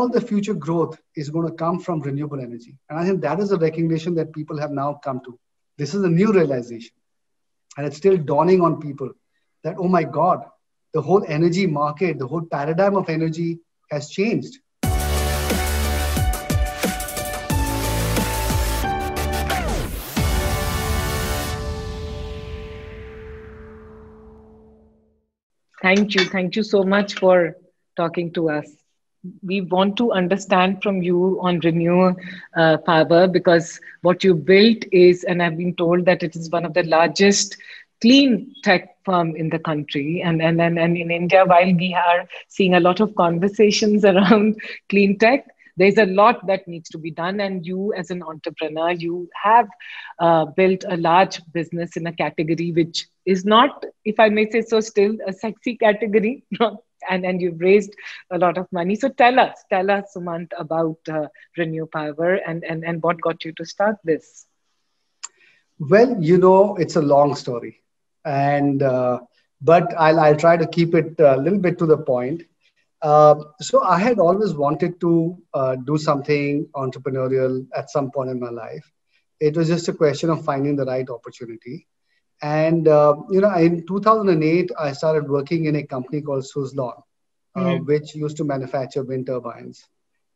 all 0.00 0.08
the 0.08 0.20
future 0.20 0.54
growth 0.54 0.98
is 1.14 1.28
going 1.28 1.46
to 1.46 1.52
come 1.52 1.78
from 1.78 2.00
renewable 2.00 2.40
energy. 2.40 2.74
And 2.88 2.98
I 2.98 3.04
think 3.04 3.20
that 3.20 3.38
is 3.38 3.52
a 3.52 3.58
recognition 3.58 4.14
that 4.14 4.32
people 4.32 4.58
have 4.58 4.70
now 4.70 4.94
come 5.04 5.20
to. 5.26 5.38
This 5.76 5.94
is 5.94 6.02
a 6.04 6.08
new 6.08 6.32
realization. 6.32 6.94
And 7.76 7.86
it's 7.86 7.98
still 7.98 8.16
dawning 8.16 8.62
on 8.62 8.80
people 8.80 9.10
that, 9.62 9.76
oh 9.78 9.88
my 9.88 10.04
God, 10.04 10.42
the 10.94 11.02
whole 11.02 11.22
energy 11.28 11.66
market, 11.66 12.18
the 12.18 12.26
whole 12.26 12.40
paradigm 12.40 12.96
of 12.96 13.10
energy 13.10 13.58
has 13.90 14.08
changed. 14.08 14.58
Thank 25.82 26.14
you. 26.14 26.24
Thank 26.24 26.56
you 26.56 26.62
so 26.62 26.84
much 26.84 27.16
for 27.16 27.56
talking 27.96 28.32
to 28.32 28.48
us. 28.48 28.79
We 29.42 29.60
want 29.60 29.96
to 29.98 30.12
understand 30.12 30.82
from 30.82 31.02
you 31.02 31.38
on 31.42 31.60
Renew 31.60 32.14
uh, 32.56 32.76
Power 32.78 33.26
because 33.26 33.80
what 34.02 34.22
you 34.24 34.34
built 34.34 34.84
is, 34.92 35.24
and 35.24 35.42
I've 35.42 35.56
been 35.56 35.74
told 35.74 36.04
that 36.06 36.22
it 36.22 36.36
is 36.36 36.50
one 36.50 36.64
of 36.64 36.74
the 36.74 36.82
largest 36.84 37.56
clean 38.00 38.54
tech 38.62 38.96
firm 39.04 39.34
in 39.36 39.50
the 39.50 39.58
country. 39.58 40.22
And, 40.24 40.40
and, 40.42 40.60
and, 40.60 40.78
and 40.78 40.96
in 40.96 41.10
india 41.10 41.44
while 41.44 41.72
we 41.74 41.94
are 41.94 42.26
seeing 42.48 42.74
a 42.74 42.80
lot 42.80 43.00
of 43.00 43.14
conversations 43.14 44.04
around 44.12 44.56
clean 44.88 45.18
tech 45.18 45.46
there's 45.76 45.98
a 45.98 46.06
lot 46.06 46.46
that 46.46 46.66
needs 46.66 46.88
to 46.90 46.98
be 46.98 47.10
done 47.10 47.40
and 47.40 47.66
you 47.66 47.92
as 47.94 48.10
an 48.10 48.22
entrepreneur 48.22 48.90
you 48.90 49.28
have 49.42 49.68
uh, 50.18 50.44
built 50.44 50.84
a 50.88 50.96
large 50.96 51.40
business 51.52 51.96
in 51.96 52.06
a 52.06 52.12
category 52.12 52.72
which 52.72 53.06
is 53.26 53.44
not 53.44 53.84
if 54.04 54.18
i 54.18 54.28
may 54.28 54.48
say 54.50 54.62
so 54.62 54.80
still 54.80 55.16
a 55.26 55.32
sexy 55.32 55.76
category 55.76 56.44
and 57.08 57.24
and 57.24 57.40
you've 57.40 57.60
raised 57.60 57.94
a 58.30 58.38
lot 58.38 58.58
of 58.58 58.66
money. 58.72 58.94
So 58.94 59.08
tell 59.08 59.38
us 59.38 59.64
tell 59.70 59.90
us 59.90 60.12
sumant 60.16 60.48
about 60.58 60.98
uh, 61.08 61.28
renew 61.56 61.86
power 61.86 62.34
and, 62.34 62.64
and 62.64 62.84
and 62.84 63.02
what 63.02 63.20
got 63.20 63.44
you 63.44 63.52
to 63.52 63.64
start 63.64 63.96
this? 64.04 64.46
Well 65.78 66.22
you 66.22 66.38
know 66.38 66.76
it's 66.76 66.96
a 66.96 67.02
long 67.02 67.34
story 67.34 67.82
and 68.24 68.82
uh, 68.82 69.20
but 69.62 69.94
I'll, 69.98 70.20
I'll 70.20 70.36
try 70.36 70.56
to 70.56 70.66
keep 70.66 70.94
it 70.94 71.18
a 71.18 71.36
little 71.36 71.58
bit 71.58 71.78
to 71.78 71.86
the 71.86 71.98
point 71.98 72.42
uh, 73.02 73.34
so 73.60 73.82
I 73.82 73.98
had 73.98 74.18
always 74.18 74.54
wanted 74.54 75.00
to 75.00 75.38
uh, 75.54 75.76
do 75.76 75.96
something 75.96 76.66
entrepreneurial 76.74 77.66
at 77.74 77.90
some 77.90 78.10
point 78.10 78.30
in 78.30 78.38
my 78.38 78.50
life. 78.50 78.90
It 79.40 79.56
was 79.56 79.68
just 79.68 79.88
a 79.88 79.94
question 79.94 80.28
of 80.28 80.44
finding 80.44 80.76
the 80.76 80.84
right 80.84 81.08
opportunity. 81.08 81.86
And 82.42 82.88
uh, 82.88 83.16
you 83.30 83.40
know, 83.40 83.54
in 83.54 83.86
2008, 83.86 84.70
I 84.78 84.92
started 84.92 85.28
working 85.28 85.64
in 85.64 85.76
a 85.76 85.86
company 85.86 86.20
called 86.20 86.44
Suzlon, 86.44 87.02
mm. 87.56 87.86
which 87.86 88.14
used 88.14 88.36
to 88.38 88.44
manufacture 88.44 89.02
wind 89.02 89.26
turbines. 89.26 89.86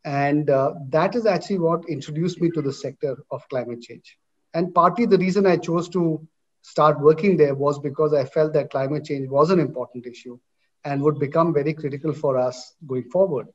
And 0.05 0.49
uh, 0.51 0.75
that 0.89 1.15
is 1.15 1.27
actually 1.27 1.59
what 1.59 1.89
introduced 1.89 2.41
me 2.41 2.51
to 2.51 2.63
the 2.63 2.73
sector 2.73 3.17
of 3.31 3.49
climate 3.49 3.83
change. 3.83 4.19
And 4.53 4.75
partly 4.75 5.07
the 5.07 5.19
reason 5.19 5.47
I 5.47 5.57
chose 5.57 5.89
to 5.91 6.27
start 6.63 7.01
working 7.01 7.37
there 7.37 7.55
was 7.55 7.79
because 7.79 8.15
I 8.15 8.25
felt 8.25 8.53
that 8.55 8.71
climate 8.71 9.05
change 9.05 9.29
was 9.29 9.51
an 9.51 9.61
important 9.61 10.07
issue 10.07 10.39
and 10.85 11.03
would 11.03 11.19
become 11.19 11.53
very 11.55 11.73
critical 11.73 12.13
for 12.13 12.37
us 12.39 12.75
going 12.87 13.05
forward. 13.11 13.49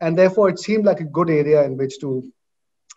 And 0.00 0.16
therefore, 0.16 0.48
it 0.50 0.58
seemed 0.58 0.84
like 0.84 1.00
a 1.00 1.04
good 1.04 1.30
area 1.30 1.64
in 1.64 1.76
which 1.76 1.98
to 2.00 2.32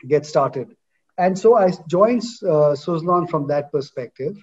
get 0.08 0.26
started. 0.26 0.76
And 1.18 1.38
so 1.38 1.58
I 1.58 1.72
joined 1.88 2.23
uh, 2.44 2.76
Suzlon 2.84 3.30
from 3.30 3.48
that 3.48 3.72
perspective. 3.72 4.38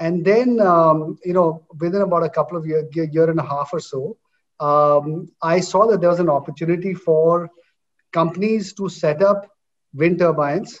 And 0.00 0.24
then, 0.24 0.60
um, 0.60 1.18
you 1.24 1.32
know, 1.32 1.66
within 1.78 2.02
about 2.02 2.24
a 2.24 2.30
couple 2.30 2.56
of 2.56 2.66
year, 2.66 2.88
year 2.92 3.30
and 3.30 3.38
a 3.38 3.44
half 3.44 3.70
or 3.72 3.80
so, 3.80 4.16
um, 4.60 5.28
I 5.42 5.60
saw 5.60 5.86
that 5.86 6.00
there 6.00 6.10
was 6.10 6.20
an 6.20 6.30
opportunity 6.30 6.94
for 6.94 7.50
companies 8.12 8.72
to 8.74 8.88
set 8.88 9.22
up 9.22 9.48
wind 9.92 10.18
turbines, 10.18 10.80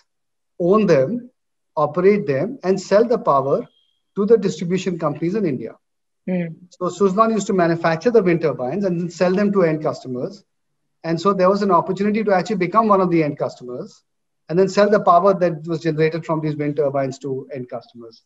own 0.58 0.86
them, 0.86 1.30
operate 1.76 2.26
them, 2.26 2.58
and 2.64 2.80
sell 2.80 3.04
the 3.04 3.18
power 3.18 3.66
to 4.16 4.26
the 4.26 4.38
distribution 4.38 4.98
companies 4.98 5.34
in 5.34 5.44
India. 5.44 5.74
Mm. 6.28 6.54
So 6.70 6.86
Suzlon 6.86 7.32
used 7.32 7.46
to 7.48 7.52
manufacture 7.52 8.10
the 8.10 8.22
wind 8.22 8.40
turbines 8.40 8.84
and 8.84 9.00
then 9.00 9.10
sell 9.10 9.32
them 9.32 9.52
to 9.52 9.62
end 9.62 9.82
customers. 9.82 10.44
And 11.02 11.20
so 11.20 11.34
there 11.34 11.50
was 11.50 11.62
an 11.62 11.70
opportunity 11.70 12.24
to 12.24 12.32
actually 12.32 12.56
become 12.56 12.88
one 12.88 13.00
of 13.00 13.10
the 13.10 13.22
end 13.22 13.38
customers 13.38 14.02
and 14.48 14.58
then 14.58 14.68
sell 14.68 14.88
the 14.88 15.00
power 15.00 15.34
that 15.34 15.66
was 15.66 15.80
generated 15.82 16.24
from 16.24 16.40
these 16.40 16.56
wind 16.56 16.76
turbines 16.76 17.18
to 17.20 17.48
end 17.52 17.68
customers. 17.68 18.22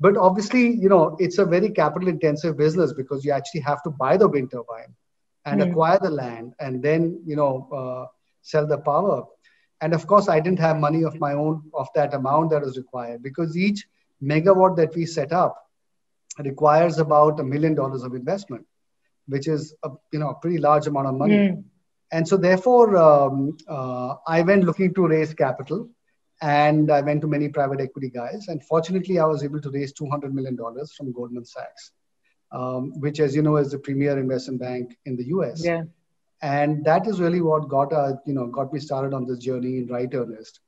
But 0.00 0.16
obviously, 0.16 0.68
you 0.74 0.88
know, 0.88 1.16
it's 1.18 1.38
a 1.38 1.44
very 1.44 1.70
capital 1.70 2.08
intensive 2.08 2.56
business 2.56 2.92
because 2.92 3.24
you 3.24 3.32
actually 3.32 3.60
have 3.60 3.82
to 3.84 3.90
buy 3.90 4.16
the 4.16 4.28
wind 4.28 4.50
turbine 4.50 4.94
and 5.44 5.60
mm. 5.60 5.70
acquire 5.70 5.98
the 6.00 6.10
land 6.10 6.54
and 6.58 6.82
then, 6.82 7.22
you 7.24 7.36
know, 7.36 7.68
uh, 7.72 8.06
sell 8.42 8.66
the 8.66 8.78
power. 8.78 9.24
And 9.80 9.94
of 9.94 10.06
course, 10.06 10.28
I 10.28 10.40
didn't 10.40 10.58
have 10.58 10.78
money 10.78 11.04
of 11.04 11.18
my 11.20 11.32
own 11.32 11.62
of 11.74 11.88
that 11.94 12.12
amount 12.12 12.50
that 12.50 12.62
was 12.62 12.76
required 12.76 13.22
because 13.22 13.56
each 13.56 13.86
megawatt 14.22 14.76
that 14.76 14.94
we 14.94 15.06
set 15.06 15.32
up 15.32 15.65
requires 16.38 16.98
about 16.98 17.40
a 17.40 17.44
million 17.44 17.74
dollars 17.74 18.02
of 18.02 18.14
investment, 18.14 18.66
which 19.26 19.48
is 19.48 19.74
a 19.82 19.90
you 20.12 20.18
know 20.18 20.30
a 20.30 20.34
pretty 20.34 20.58
large 20.58 20.86
amount 20.86 21.06
of 21.06 21.14
money. 21.14 21.36
Mm. 21.36 21.64
And 22.12 22.26
so 22.26 22.36
therefore, 22.36 22.96
um, 22.96 23.56
uh, 23.68 24.14
I 24.26 24.42
went 24.42 24.64
looking 24.64 24.94
to 24.94 25.08
raise 25.08 25.34
capital, 25.34 25.88
and 26.40 26.90
I 26.90 27.00
went 27.00 27.20
to 27.22 27.26
many 27.26 27.48
private 27.48 27.80
equity 27.80 28.10
guys. 28.10 28.46
And 28.48 28.62
fortunately, 28.64 29.18
I 29.18 29.24
was 29.24 29.42
able 29.42 29.60
to 29.60 29.70
raise 29.70 29.92
two 29.92 30.08
hundred 30.08 30.34
million 30.34 30.56
dollars 30.56 30.92
from 30.92 31.12
Goldman 31.12 31.44
Sachs, 31.44 31.92
um, 32.52 32.92
which, 33.00 33.20
as 33.20 33.34
you 33.34 33.42
know, 33.42 33.56
is 33.56 33.72
the 33.72 33.78
premier 33.78 34.18
investment 34.18 34.60
bank 34.60 34.96
in 35.04 35.16
the 35.16 35.26
U.S. 35.26 35.64
Yeah. 35.64 35.84
And 36.42 36.84
that 36.84 37.06
is 37.06 37.18
really 37.18 37.40
what 37.40 37.68
got 37.68 37.92
uh, 37.92 38.12
you 38.26 38.34
know 38.34 38.46
got 38.46 38.72
me 38.72 38.78
started 38.78 39.14
on 39.14 39.26
this 39.26 39.38
journey 39.38 39.78
in 39.78 39.86
right 39.88 40.12
earnest. 40.12 40.60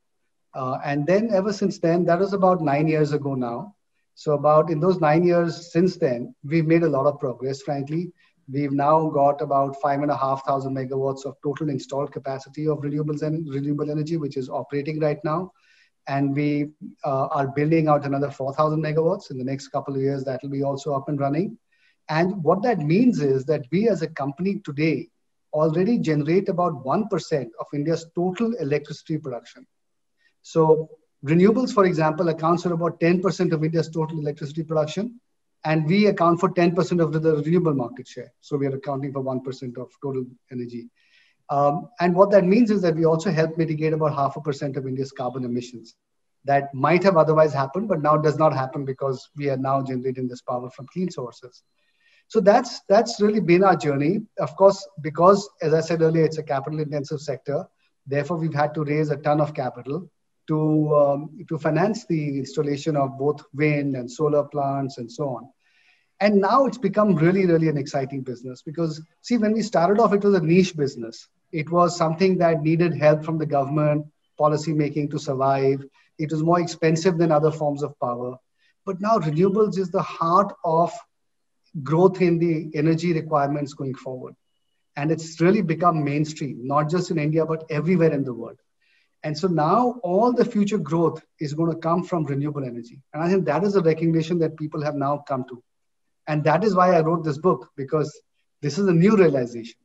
Uh, 0.54 0.78
and 0.84 1.06
then 1.06 1.30
ever 1.32 1.52
since 1.52 1.78
then, 1.78 2.04
that 2.06 2.18
was 2.18 2.32
about 2.32 2.62
nine 2.62 2.88
years 2.88 3.12
ago 3.12 3.34
now. 3.34 3.74
So 4.18 4.32
about 4.32 4.68
in 4.68 4.80
those 4.80 5.00
nine 5.00 5.22
years 5.22 5.70
since 5.70 5.96
then, 5.96 6.34
we've 6.42 6.66
made 6.66 6.82
a 6.82 6.88
lot 6.88 7.06
of 7.06 7.20
progress, 7.20 7.62
frankly. 7.62 8.10
We've 8.52 8.72
now 8.72 9.08
got 9.10 9.40
about 9.40 9.80
five 9.80 10.02
and 10.02 10.10
a 10.10 10.16
half 10.16 10.44
thousand 10.44 10.74
megawatts 10.74 11.24
of 11.24 11.36
total 11.40 11.68
installed 11.68 12.10
capacity 12.10 12.66
of 12.66 12.78
renewables 12.78 13.22
and 13.22 13.48
renewable 13.48 13.92
energy, 13.92 14.16
which 14.16 14.36
is 14.36 14.48
operating 14.48 14.98
right 14.98 15.22
now. 15.22 15.52
And 16.08 16.34
we 16.34 16.70
uh, 17.04 17.26
are 17.26 17.46
building 17.46 17.86
out 17.86 18.04
another 18.04 18.28
4,000 18.28 18.82
megawatts 18.82 19.30
in 19.30 19.38
the 19.38 19.44
next 19.44 19.68
couple 19.68 19.94
of 19.94 20.00
years. 20.00 20.24
That 20.24 20.42
will 20.42 20.50
be 20.50 20.64
also 20.64 20.94
up 20.94 21.08
and 21.08 21.20
running. 21.20 21.56
And 22.08 22.42
what 22.42 22.64
that 22.64 22.80
means 22.80 23.20
is 23.20 23.44
that 23.44 23.66
we 23.70 23.88
as 23.88 24.02
a 24.02 24.08
company 24.08 24.60
today 24.64 25.10
already 25.52 25.96
generate 25.96 26.48
about 26.48 26.84
1% 26.84 27.50
of 27.60 27.66
India's 27.72 28.04
total 28.16 28.52
electricity 28.54 29.16
production. 29.18 29.64
So 30.42 30.88
Renewables, 31.24 31.72
for 31.72 31.84
example, 31.84 32.28
accounts 32.28 32.62
for 32.62 32.72
about 32.72 33.00
10% 33.00 33.52
of 33.52 33.64
India's 33.64 33.88
total 33.88 34.20
electricity 34.20 34.62
production, 34.62 35.20
and 35.64 35.86
we 35.86 36.06
account 36.06 36.38
for 36.38 36.50
10% 36.50 37.02
of 37.02 37.12
the 37.12 37.36
renewable 37.36 37.74
market 37.74 38.06
share. 38.06 38.32
So 38.40 38.56
we 38.56 38.66
are 38.66 38.76
accounting 38.76 39.12
for 39.12 39.22
1% 39.22 39.76
of 39.78 39.90
total 40.00 40.24
energy. 40.52 40.88
Um, 41.50 41.88
and 41.98 42.14
what 42.14 42.30
that 42.30 42.44
means 42.44 42.70
is 42.70 42.82
that 42.82 42.94
we 42.94 43.04
also 43.04 43.30
help 43.30 43.58
mitigate 43.58 43.92
about 43.92 44.14
half 44.14 44.36
a 44.36 44.40
percent 44.40 44.76
of 44.76 44.86
India's 44.86 45.10
carbon 45.10 45.44
emissions 45.44 45.96
that 46.44 46.72
might 46.72 47.02
have 47.02 47.16
otherwise 47.16 47.52
happened, 47.52 47.88
but 47.88 48.02
now 48.02 48.16
does 48.16 48.38
not 48.38 48.54
happen 48.54 48.84
because 48.84 49.28
we 49.36 49.50
are 49.50 49.56
now 49.56 49.82
generating 49.82 50.28
this 50.28 50.42
power 50.42 50.70
from 50.70 50.86
clean 50.92 51.10
sources. 51.10 51.62
So 52.28 52.40
that's 52.40 52.80
that's 52.88 53.20
really 53.20 53.40
been 53.40 53.64
our 53.64 53.74
journey. 53.74 54.20
Of 54.38 54.54
course, 54.56 54.86
because 55.00 55.48
as 55.62 55.72
I 55.72 55.80
said 55.80 56.02
earlier, 56.02 56.24
it's 56.24 56.38
a 56.38 56.42
capital 56.42 56.78
intensive 56.78 57.20
sector. 57.20 57.66
Therefore, 58.06 58.36
we've 58.36 58.54
had 58.54 58.74
to 58.74 58.84
raise 58.84 59.10
a 59.10 59.16
ton 59.16 59.40
of 59.40 59.54
capital 59.54 60.10
to, 60.48 60.94
um, 60.96 61.46
to 61.48 61.58
finance 61.58 62.06
the 62.06 62.38
installation 62.38 62.96
of 62.96 63.18
both 63.18 63.42
wind 63.54 63.94
and 63.94 64.10
solar 64.10 64.44
plants 64.44 64.98
and 64.98 65.10
so 65.10 65.28
on. 65.28 65.48
And 66.20 66.40
now 66.40 66.66
it's 66.66 66.78
become 66.78 67.14
really, 67.14 67.46
really 67.46 67.68
an 67.68 67.78
exciting 67.78 68.22
business 68.22 68.62
because, 68.62 69.00
see, 69.20 69.38
when 69.38 69.52
we 69.52 69.62
started 69.62 70.00
off, 70.00 70.12
it 70.12 70.24
was 70.24 70.34
a 70.34 70.40
niche 70.40 70.76
business. 70.76 71.28
It 71.52 71.70
was 71.70 71.96
something 71.96 72.38
that 72.38 72.62
needed 72.62 72.94
help 72.94 73.24
from 73.24 73.38
the 73.38 73.46
government, 73.46 74.06
policy 74.36 74.72
making 74.72 75.10
to 75.10 75.18
survive. 75.18 75.84
It 76.18 76.32
was 76.32 76.42
more 76.42 76.60
expensive 76.60 77.18
than 77.18 77.30
other 77.30 77.52
forms 77.52 77.82
of 77.82 77.98
power. 78.00 78.36
But 78.84 79.00
now 79.00 79.18
renewables 79.18 79.78
is 79.78 79.90
the 79.90 80.02
heart 80.02 80.52
of 80.64 80.92
growth 81.82 82.20
in 82.20 82.38
the 82.38 82.70
energy 82.74 83.12
requirements 83.12 83.74
going 83.74 83.94
forward. 83.94 84.34
And 84.96 85.12
it's 85.12 85.40
really 85.40 85.62
become 85.62 86.02
mainstream, 86.02 86.66
not 86.66 86.90
just 86.90 87.12
in 87.12 87.18
India, 87.18 87.46
but 87.46 87.64
everywhere 87.70 88.12
in 88.12 88.24
the 88.24 88.34
world. 88.34 88.58
And 89.24 89.36
so 89.36 89.48
now 89.48 89.98
all 90.02 90.32
the 90.32 90.44
future 90.44 90.78
growth 90.78 91.22
is 91.40 91.54
going 91.54 91.72
to 91.72 91.78
come 91.78 92.04
from 92.04 92.24
renewable 92.24 92.64
energy. 92.64 93.00
And 93.12 93.22
I 93.22 93.28
think 93.28 93.46
that 93.46 93.64
is 93.64 93.74
a 93.74 93.82
recognition 93.82 94.38
that 94.38 94.56
people 94.56 94.82
have 94.82 94.94
now 94.94 95.24
come 95.26 95.44
to. 95.48 95.62
And 96.28 96.44
that 96.44 96.62
is 96.62 96.74
why 96.74 96.94
I 96.94 97.00
wrote 97.00 97.24
this 97.24 97.38
book, 97.38 97.70
because 97.76 98.20
this 98.62 98.78
is 98.78 98.86
a 98.86 98.92
new 98.92 99.16
realization. 99.16 99.76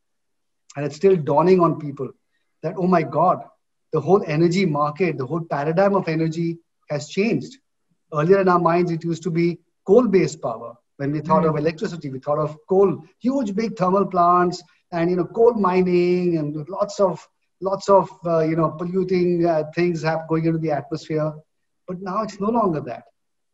And 0.75 0.85
it's 0.85 0.95
still 0.95 1.15
dawning 1.15 1.59
on 1.61 1.79
people 1.79 2.09
that, 2.61 2.75
oh 2.77 2.87
my 2.87 3.03
God, 3.03 3.43
the 3.91 4.01
whole 4.01 4.23
energy 4.25 4.65
market, 4.65 5.17
the 5.17 5.25
whole 5.25 5.41
paradigm 5.41 5.95
of 5.95 6.07
energy 6.07 6.57
has 6.89 7.07
changed. 7.07 7.57
Earlier 8.13 8.41
in 8.41 8.49
our 8.49 8.59
minds, 8.59 8.91
it 8.91 9.03
used 9.03 9.23
to 9.23 9.31
be 9.31 9.59
coal 9.85 10.07
based 10.07 10.41
power. 10.41 10.75
When 10.97 11.11
we 11.11 11.21
thought 11.21 11.43
mm. 11.43 11.49
of 11.49 11.57
electricity, 11.57 12.09
we 12.09 12.19
thought 12.19 12.39
of 12.39 12.57
coal, 12.69 13.03
huge 13.19 13.55
big 13.55 13.75
thermal 13.75 14.05
plants 14.05 14.61
and 14.91 15.09
you 15.09 15.15
know 15.15 15.25
coal 15.25 15.53
mining 15.53 16.37
and 16.37 16.67
lots 16.69 16.99
of 16.99 17.27
lots 17.63 17.89
of 17.89 18.09
uh, 18.25 18.39
you 18.49 18.55
know 18.55 18.69
polluting 18.71 19.45
uh, 19.45 19.63
things 19.75 20.03
have 20.03 20.27
going 20.27 20.45
into 20.45 20.59
the 20.59 20.71
atmosphere. 20.71 21.31
But 21.87 22.01
now 22.01 22.21
it's 22.23 22.39
no 22.39 22.49
longer 22.49 22.81
that. 22.81 23.03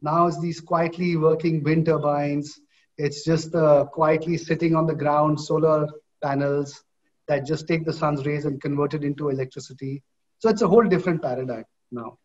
Now 0.02 0.28
it's 0.28 0.40
these 0.40 0.60
quietly 0.60 1.16
working 1.16 1.64
wind 1.64 1.86
turbines. 1.86 2.60
It's 2.98 3.24
just 3.24 3.56
uh, 3.56 3.86
quietly 3.86 4.38
sitting 4.38 4.76
on 4.76 4.86
the 4.86 4.96
ground 4.96 5.40
solar 5.40 5.88
panels 6.24 6.84
that 7.28 7.46
just 7.46 7.68
take 7.68 7.86
the 7.86 7.94
sun's 7.94 8.26
rays 8.26 8.46
and 8.46 8.62
convert 8.62 8.94
it 8.94 9.04
into 9.04 9.30
electricity. 9.30 10.04
So 10.40 10.50
it's 10.50 10.62
a 10.62 10.68
whole 10.68 10.84
different 10.84 11.22
paradigm 11.22 11.66
now. 11.92 12.18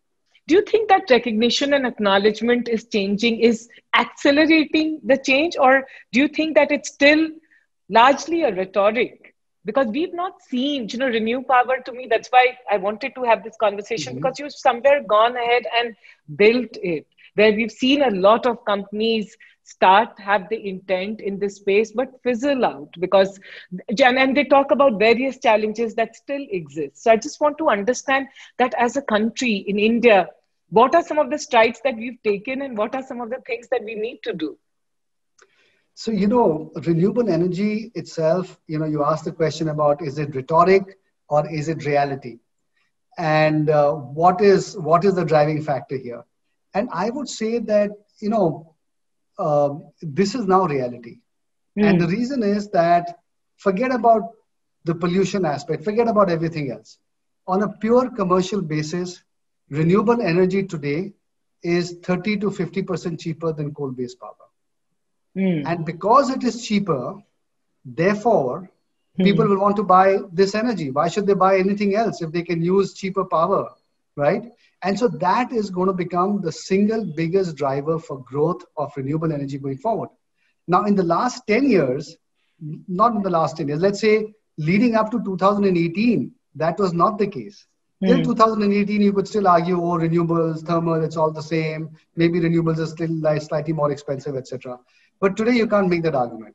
Do 0.47 0.55
you 0.57 0.63
think 0.63 0.89
that 0.91 1.11
recognition 1.11 1.73
and 1.73 1.87
acknowledgement 1.87 2.69
is 2.69 2.85
changing, 2.85 3.41
is 3.41 3.69
accelerating 3.97 5.01
the 5.05 5.17
change, 5.17 5.57
or 5.59 5.87
do 6.13 6.21
you 6.21 6.29
think 6.29 6.55
that 6.57 6.71
it's 6.71 6.91
still 6.93 7.29
largely 7.89 8.43
a 8.43 8.55
rhetoric? 8.55 9.24
Because 9.65 9.87
we've 9.87 10.13
not 10.13 10.43
seen, 10.43 10.89
you 10.91 10.99
know, 10.99 11.07
renew 11.07 11.43
power 11.43 11.79
to 11.85 11.93
me. 11.93 12.07
That's 12.09 12.29
why 12.29 12.59
I 12.71 12.77
wanted 12.77 13.15
to 13.15 13.23
have 13.23 13.43
this 13.43 13.57
conversation 13.59 14.13
mm-hmm. 14.13 14.23
because 14.23 14.39
you've 14.39 14.53
somewhere 14.53 15.03
gone 15.03 15.37
ahead 15.37 15.65
and 15.79 15.97
built 16.37 16.77
it 16.83 17.07
where 17.35 17.53
we've 17.53 17.73
seen 17.73 18.03
a 18.03 18.11
lot 18.11 18.47
of 18.47 18.65
companies 18.65 19.37
start 19.65 20.19
have 20.19 20.49
the 20.51 20.69
intent 20.69 21.21
in 21.21 21.39
this 21.39 21.57
space 21.57 21.93
but 21.93 22.23
fizzle 22.23 22.65
out 22.65 22.89
because 23.01 23.41
and 23.89 24.37
they 24.37 24.45
talk 24.45 24.71
about 24.71 24.99
various 24.99 25.39
challenges 25.39 25.95
that 25.95 26.15
still 26.15 26.47
exist 26.51 27.03
so 27.03 27.11
i 27.11 27.17
just 27.17 27.41
want 27.41 27.57
to 27.57 27.71
understand 27.71 28.27
that 28.59 28.75
as 28.79 28.97
a 28.97 29.03
country 29.03 29.65
in 29.67 29.79
india 29.79 30.29
what 30.69 30.95
are 30.95 31.03
some 31.03 31.19
of 31.19 31.31
the 31.31 31.39
strides 31.39 31.81
that 31.83 31.97
we've 31.97 32.23
taken 32.23 32.63
and 32.63 32.77
what 32.77 32.95
are 32.95 33.03
some 33.03 33.21
of 33.21 33.31
the 33.31 33.41
things 33.47 33.69
that 33.69 33.83
we 33.85 33.95
need 33.95 34.19
to 34.23 34.35
do 34.35 34.57
so 35.95 36.11
you 36.11 36.27
know 36.27 36.73
renewable 36.87 37.29
energy 37.31 37.91
itself 37.95 38.59
you 38.67 38.79
know 38.79 38.87
you 38.87 39.05
asked 39.05 39.25
the 39.25 39.33
question 39.33 39.69
about 39.69 40.03
is 40.03 40.19
it 40.19 40.35
rhetoric 40.35 40.99
or 41.29 41.49
is 41.51 41.69
it 41.69 41.85
reality 41.85 42.39
and 43.17 43.71
uh, 43.71 43.93
what 43.93 44.41
is 44.41 44.77
what 44.79 45.05
is 45.05 45.15
the 45.15 45.25
driving 45.25 45.63
factor 45.63 45.97
here 45.97 46.25
and 46.75 46.89
I 46.93 47.11
would 47.11 47.29
say 47.29 47.61
that, 47.61 47.91
you 48.19 48.29
know, 48.29 48.75
uh, 49.39 49.71
this 50.03 50.35
is 50.35 50.47
now 50.47 50.67
reality. 50.67 51.21
Mm. 51.79 51.85
And 51.85 52.01
the 52.01 52.09
reason 52.09 52.43
is 52.43 52.69
that 52.71 53.21
forget 53.57 53.93
about 53.93 54.23
the 54.85 54.95
pollution 54.95 55.45
aspect, 55.47 55.85
forget 55.85 56.09
about 56.09 56.31
everything 56.31 56.73
else. 56.73 56.99
On 57.47 57.63
a 57.63 57.69
pure 57.69 58.11
commercial 58.11 58.61
basis, 58.61 59.23
renewable 59.71 60.21
energy 60.21 60.65
today 60.65 61.13
is 61.63 61.99
30 62.03 62.39
to 62.39 62.51
50% 62.51 63.19
cheaper 63.19 63.53
than 63.53 63.73
coal 63.73 63.93
based 63.93 64.21
power. 64.21 64.35
Mm. 65.37 65.67
And 65.67 65.85
because 65.85 66.31
it 66.31 66.45
is 66.45 66.65
cheaper, 66.67 67.17
therefore, 67.85 68.71
mm. 69.19 69.25
people 69.25 69.47
will 69.47 69.61
want 69.61 69.77
to 69.77 69.83
buy 69.83 70.19
this 70.33 70.55
energy. 70.55 70.91
Why 70.91 71.09
should 71.09 71.27
they 71.27 71.35
buy 71.35 71.59
anything 71.59 71.95
else 71.95 72.23
if 72.23 72.33
they 72.33 72.43
can 72.43 72.63
use 72.63 72.95
cheaper 72.95 73.25
power, 73.25 73.71
right? 74.17 74.51
And 74.83 74.99
so 74.99 75.09
that 75.09 75.53
is 75.53 75.71
going 75.71 75.89
to 75.89 75.95
become 75.95 76.41
the 76.43 76.53
single 76.53 77.05
biggest 77.05 77.57
driver 77.57 77.99
for 77.99 78.23
growth 78.23 78.65
of 78.77 78.93
renewable 78.97 79.33
energy 79.33 79.59
going 79.59 79.79
forward. 79.79 80.11
Now, 80.69 80.85
in 80.85 80.95
the 80.95 81.03
last 81.03 81.47
10 81.47 81.69
years, 81.69 82.17
not 82.61 83.15
in 83.15 83.23
the 83.23 83.31
last 83.31 83.57
10 83.57 83.69
years, 83.69 83.81
let's 83.81 84.01
say 84.01 84.35
leading 84.59 84.95
up 84.95 85.11
to 85.11 85.23
2018, 85.25 86.33
that 86.57 86.79
was 86.79 86.93
not 86.93 87.19
the 87.19 87.27
case. 87.27 87.67
Mm. 88.03 88.09
Till 88.09 88.25
2018, 88.25 89.01
you 89.01 89.13
could 89.13 89.27
still 89.27 89.49
argue, 89.49 89.81
oh, 89.81 89.99
renewables, 89.99 90.61
thermal, 90.67 91.03
it's 91.03 91.17
all 91.17 91.31
the 91.31 91.43
same. 91.43 91.91
Maybe 92.17 92.41
renewables 92.41 92.79
are 92.79 92.87
still 92.87 93.11
like 93.11 93.43
slightly 93.43 93.73
more 93.73 93.91
expensive, 93.91 94.37
etc. 94.37 94.79
But 95.21 95.37
today, 95.37 95.53
you 95.53 95.67
can't 95.67 95.89
make 95.89 96.03
that 96.03 96.15
argument. 96.15 96.55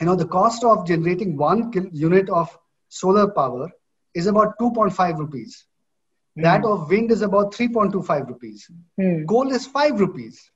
You 0.00 0.06
know, 0.06 0.14
the 0.14 0.26
cost 0.26 0.64
of 0.64 0.86
generating 0.86 1.36
one 1.36 1.72
unit 1.92 2.28
of 2.30 2.56
solar 2.88 3.28
power 3.28 3.70
is 4.14 4.26
about 4.26 4.58
2.5 4.58 5.18
rupees. 5.18 5.64
That 6.36 6.60
hmm. 6.60 6.66
of 6.66 6.88
wind 6.88 7.10
is 7.10 7.22
about 7.22 7.52
3.25 7.52 8.28
rupees. 8.28 8.70
Mm. 9.00 9.26
Coal 9.26 9.50
is 9.50 9.66
5 9.66 9.98
rupees. 9.98 10.50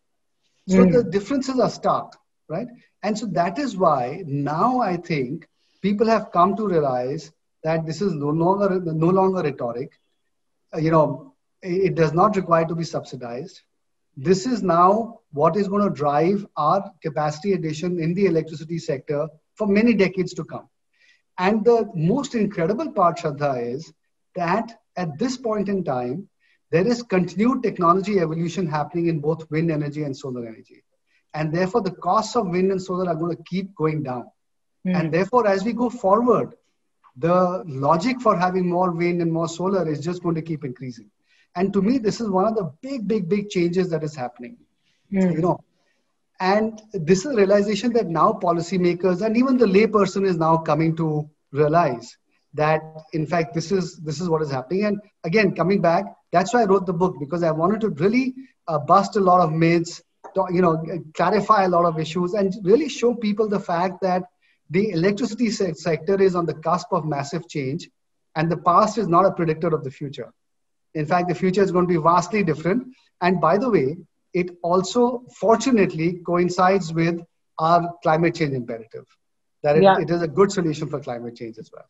So 0.68 0.76
mm. 0.76 0.92
the 0.92 1.02
differences 1.02 1.58
are 1.58 1.70
stark, 1.70 2.16
right? 2.48 2.68
And 3.02 3.18
so 3.18 3.26
that 3.26 3.58
is 3.58 3.76
why 3.76 4.22
now 4.26 4.80
I 4.80 4.96
think 4.96 5.48
people 5.82 6.06
have 6.06 6.30
come 6.30 6.56
to 6.56 6.68
realize 6.68 7.32
that 7.64 7.84
this 7.84 8.00
is 8.00 8.12
no 8.12 8.28
longer 8.28 8.80
no 8.80 9.08
longer 9.08 9.42
rhetoric. 9.42 9.90
Uh, 10.74 10.78
you 10.78 10.90
know, 10.90 11.34
it 11.62 11.94
does 11.94 12.12
not 12.12 12.36
require 12.36 12.64
to 12.64 12.74
be 12.74 12.84
subsidized. 12.84 13.60
This 14.16 14.46
is 14.46 14.62
now 14.62 15.20
what 15.32 15.56
is 15.56 15.68
going 15.68 15.84
to 15.84 15.94
drive 15.94 16.46
our 16.56 16.90
capacity 17.02 17.54
addition 17.54 17.98
in 17.98 18.14
the 18.14 18.26
electricity 18.26 18.78
sector 18.78 19.28
for 19.54 19.66
many 19.66 19.94
decades 19.94 20.34
to 20.34 20.44
come. 20.44 20.68
And 21.38 21.64
the 21.64 21.90
most 21.94 22.34
incredible 22.34 22.92
part, 22.92 23.18
Shraddha, 23.18 23.74
is 23.74 23.92
that 24.34 24.78
at 24.96 25.18
this 25.18 25.36
point 25.36 25.68
in 25.68 25.82
time, 25.84 26.28
there 26.70 26.86
is 26.86 27.02
continued 27.02 27.62
technology 27.62 28.18
evolution 28.18 28.66
happening 28.66 29.08
in 29.08 29.20
both 29.20 29.50
wind 29.50 29.70
energy 29.70 30.02
and 30.04 30.16
solar 30.16 30.46
energy. 30.46 30.82
And 31.34 31.52
therefore, 31.52 31.82
the 31.82 31.90
costs 31.92 32.36
of 32.36 32.48
wind 32.48 32.70
and 32.70 32.82
solar 32.82 33.08
are 33.08 33.14
going 33.14 33.36
to 33.36 33.42
keep 33.44 33.74
going 33.74 34.02
down. 34.02 34.30
Mm. 34.86 35.00
And 35.00 35.12
therefore, 35.12 35.46
as 35.46 35.64
we 35.64 35.72
go 35.72 35.88
forward, 35.88 36.54
the 37.16 37.62
logic 37.66 38.20
for 38.20 38.38
having 38.38 38.68
more 38.68 38.90
wind 38.90 39.20
and 39.22 39.32
more 39.32 39.48
solar 39.48 39.88
is 39.88 40.00
just 40.00 40.22
going 40.22 40.34
to 40.34 40.42
keep 40.42 40.64
increasing. 40.64 41.10
And 41.54 41.72
to 41.72 41.82
me, 41.82 41.98
this 41.98 42.20
is 42.20 42.28
one 42.28 42.46
of 42.46 42.54
the 42.54 42.72
big, 42.80 43.06
big, 43.06 43.28
big 43.28 43.50
changes 43.50 43.90
that 43.90 44.02
is 44.02 44.14
happening. 44.14 44.56
Mm. 45.12 45.34
You 45.34 45.40
know, 45.40 45.58
and 46.40 46.82
this 46.92 47.20
is 47.24 47.32
a 47.32 47.36
realization 47.36 47.92
that 47.92 48.08
now 48.08 48.32
policymakers 48.32 49.22
and 49.24 49.36
even 49.36 49.56
the 49.56 49.66
layperson 49.66 50.26
is 50.26 50.36
now 50.36 50.56
coming 50.56 50.96
to 50.96 51.28
realize 51.52 52.16
that 52.54 52.82
in 53.12 53.26
fact 53.26 53.54
this 53.54 53.70
is 53.70 53.96
this 53.98 54.20
is 54.20 54.28
what 54.28 54.42
is 54.42 54.50
happening 54.50 54.84
and 54.84 55.00
again 55.24 55.54
coming 55.54 55.80
back 55.80 56.04
that's 56.32 56.52
why 56.52 56.62
i 56.62 56.64
wrote 56.64 56.86
the 56.86 56.98
book 57.02 57.14
because 57.20 57.42
i 57.42 57.50
wanted 57.50 57.80
to 57.80 57.90
really 58.04 58.34
uh, 58.68 58.78
bust 58.78 59.16
a 59.16 59.20
lot 59.20 59.40
of 59.40 59.52
myths 59.52 60.02
you 60.50 60.62
know 60.62 60.74
clarify 61.14 61.64
a 61.64 61.68
lot 61.68 61.84
of 61.84 61.98
issues 61.98 62.34
and 62.34 62.52
really 62.64 62.88
show 62.88 63.14
people 63.14 63.48
the 63.48 63.64
fact 63.70 64.02
that 64.02 64.22
the 64.70 64.90
electricity 64.90 65.50
se- 65.50 65.74
sector 65.74 66.20
is 66.20 66.34
on 66.34 66.46
the 66.46 66.54
cusp 66.54 66.92
of 66.92 67.04
massive 67.04 67.48
change 67.48 67.88
and 68.34 68.50
the 68.50 68.56
past 68.56 68.98
is 68.98 69.08
not 69.08 69.26
a 69.26 69.32
predictor 69.32 69.68
of 69.68 69.84
the 69.84 69.90
future 69.90 70.32
in 70.94 71.06
fact 71.06 71.28
the 71.28 71.34
future 71.34 71.62
is 71.62 71.72
going 71.72 71.86
to 71.86 71.94
be 71.94 72.02
vastly 72.02 72.42
different 72.42 72.86
and 73.20 73.40
by 73.40 73.56
the 73.56 73.70
way 73.70 73.96
it 74.34 74.50
also 74.62 75.24
fortunately 75.40 76.20
coincides 76.26 76.92
with 76.92 77.20
our 77.58 77.92
climate 78.02 78.34
change 78.34 78.54
imperative 78.54 79.04
that 79.62 79.76
it, 79.76 79.82
yeah. 79.82 79.98
it 79.98 80.10
is 80.10 80.22
a 80.22 80.28
good 80.28 80.50
solution 80.50 80.88
for 80.88 81.00
climate 81.00 81.36
change 81.36 81.58
as 81.58 81.70
well 81.72 81.84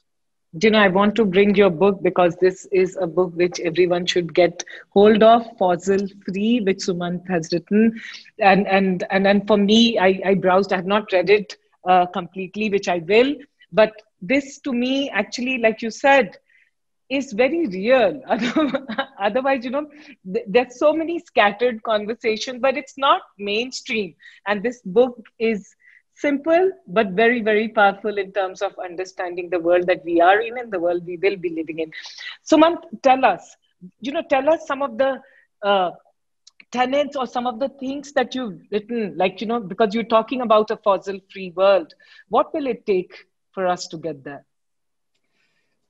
you 0.60 0.70
know, 0.70 0.78
I 0.78 0.88
want 0.88 1.14
to 1.16 1.24
bring 1.24 1.54
your 1.54 1.70
book 1.70 2.02
because 2.02 2.36
this 2.36 2.66
is 2.72 2.98
a 3.00 3.06
book 3.06 3.32
which 3.34 3.58
everyone 3.60 4.04
should 4.04 4.34
get 4.34 4.62
hold 4.90 5.22
of, 5.22 5.46
Fossil 5.58 6.06
Free, 6.26 6.60
which 6.60 6.80
Sumant 6.80 7.26
has 7.30 7.48
written. 7.52 7.98
And 8.38 8.66
and 8.68 9.04
and 9.10 9.24
then 9.24 9.46
for 9.46 9.56
me, 9.56 9.98
I, 9.98 10.20
I 10.24 10.34
browsed, 10.34 10.72
I 10.72 10.76
have 10.76 10.86
not 10.86 11.10
read 11.10 11.30
it 11.30 11.56
uh, 11.88 12.06
completely, 12.06 12.68
which 12.68 12.88
I 12.88 12.98
will. 12.98 13.34
But 13.72 13.92
this 14.20 14.58
to 14.60 14.72
me, 14.72 15.08
actually, 15.08 15.58
like 15.58 15.80
you 15.80 15.90
said, 15.90 16.36
is 17.08 17.32
very 17.32 17.66
real. 17.66 18.20
Otherwise, 19.20 19.64
you 19.64 19.70
know, 19.70 19.86
th- 20.32 20.44
there's 20.48 20.78
so 20.78 20.92
many 20.92 21.18
scattered 21.18 21.82
conversations, 21.82 22.58
but 22.60 22.76
it's 22.76 22.96
not 22.96 23.22
mainstream. 23.38 24.14
And 24.46 24.62
this 24.62 24.80
book 24.84 25.18
is 25.38 25.74
simple 26.14 26.70
but 26.86 27.08
very 27.12 27.40
very 27.42 27.68
powerful 27.68 28.18
in 28.18 28.32
terms 28.32 28.60
of 28.62 28.72
understanding 28.84 29.48
the 29.50 29.58
world 29.58 29.86
that 29.86 30.04
we 30.04 30.20
are 30.20 30.40
in 30.40 30.58
and 30.58 30.70
the 30.70 30.78
world 30.78 31.02
we 31.06 31.16
will 31.16 31.36
be 31.36 31.50
living 31.58 31.78
in 31.78 31.90
suman 32.50 32.76
tell 33.02 33.24
us 33.24 33.56
you 34.00 34.12
know 34.12 34.22
tell 34.28 34.48
us 34.54 34.66
some 34.66 34.82
of 34.82 34.98
the 34.98 35.10
uh, 35.62 35.90
tenets 36.70 37.16
or 37.16 37.26
some 37.26 37.46
of 37.46 37.58
the 37.58 37.68
things 37.80 38.12
that 38.12 38.34
you've 38.34 38.60
written 38.70 39.14
like 39.16 39.40
you 39.40 39.46
know 39.46 39.60
because 39.60 39.94
you're 39.94 40.12
talking 40.16 40.40
about 40.42 40.70
a 40.70 40.76
fossil 40.88 41.18
free 41.32 41.50
world 41.56 41.94
what 42.28 42.52
will 42.54 42.66
it 42.66 42.84
take 42.86 43.12
for 43.52 43.66
us 43.66 43.86
to 43.88 43.96
get 43.96 44.22
there 44.24 44.44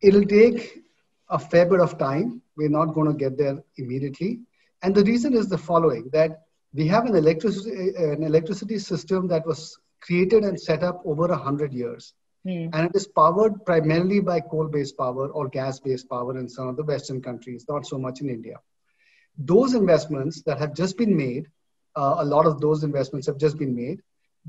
it'll 0.00 0.24
take 0.24 0.82
a 1.32 1.38
fair 1.38 1.66
bit 1.66 1.80
of 1.80 1.98
time 1.98 2.40
we're 2.56 2.76
not 2.78 2.94
going 2.96 3.10
to 3.10 3.18
get 3.24 3.36
there 3.36 3.58
immediately 3.76 4.32
and 4.82 4.94
the 4.94 5.04
reason 5.04 5.34
is 5.34 5.48
the 5.48 5.58
following 5.58 6.08
that 6.12 6.42
we 6.74 6.86
have 6.88 7.06
an 7.06 7.16
electricity 7.16 7.92
an 7.96 8.22
electricity 8.22 8.78
system 8.78 9.28
that 9.28 9.46
was 9.46 9.76
created 10.02 10.44
and 10.44 10.60
set 10.60 10.82
up 10.82 11.00
over 11.04 11.26
a 11.26 11.36
hundred 11.36 11.72
years. 11.72 12.12
Mm. 12.46 12.70
And 12.72 12.86
it 12.86 12.96
is 12.96 13.06
powered 13.06 13.64
primarily 13.64 14.20
by 14.20 14.40
coal-based 14.40 14.98
power 14.98 15.28
or 15.28 15.48
gas-based 15.48 16.10
power 16.10 16.36
in 16.38 16.48
some 16.48 16.68
of 16.68 16.76
the 16.76 16.82
Western 16.82 17.22
countries, 17.22 17.64
not 17.68 17.86
so 17.86 17.98
much 17.98 18.20
in 18.20 18.28
India. 18.28 18.56
Those 19.38 19.74
investments 19.74 20.42
that 20.42 20.58
have 20.58 20.74
just 20.74 20.98
been 20.98 21.16
made, 21.16 21.46
uh, 21.96 22.16
a 22.18 22.24
lot 22.24 22.46
of 22.46 22.60
those 22.60 22.82
investments 22.82 23.26
have 23.28 23.38
just 23.38 23.58
been 23.58 23.74
made. 23.74 24.02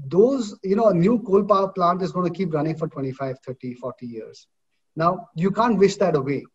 Those, 0.08 0.58
you 0.64 0.76
know, 0.76 0.88
a 0.88 0.94
new 0.94 1.20
coal 1.20 1.44
power 1.44 1.68
plant 1.68 2.02
is 2.02 2.12
going 2.12 2.32
to 2.32 2.36
keep 2.36 2.52
running 2.52 2.76
for 2.76 2.88
25, 2.88 3.38
30, 3.46 3.76
40 3.76 4.08
years. 4.08 4.48
Now, 4.96 5.30
you 5.36 5.52
can't 5.52 5.78
wish 5.78 5.98
that 5.98 6.16
away. 6.16 6.46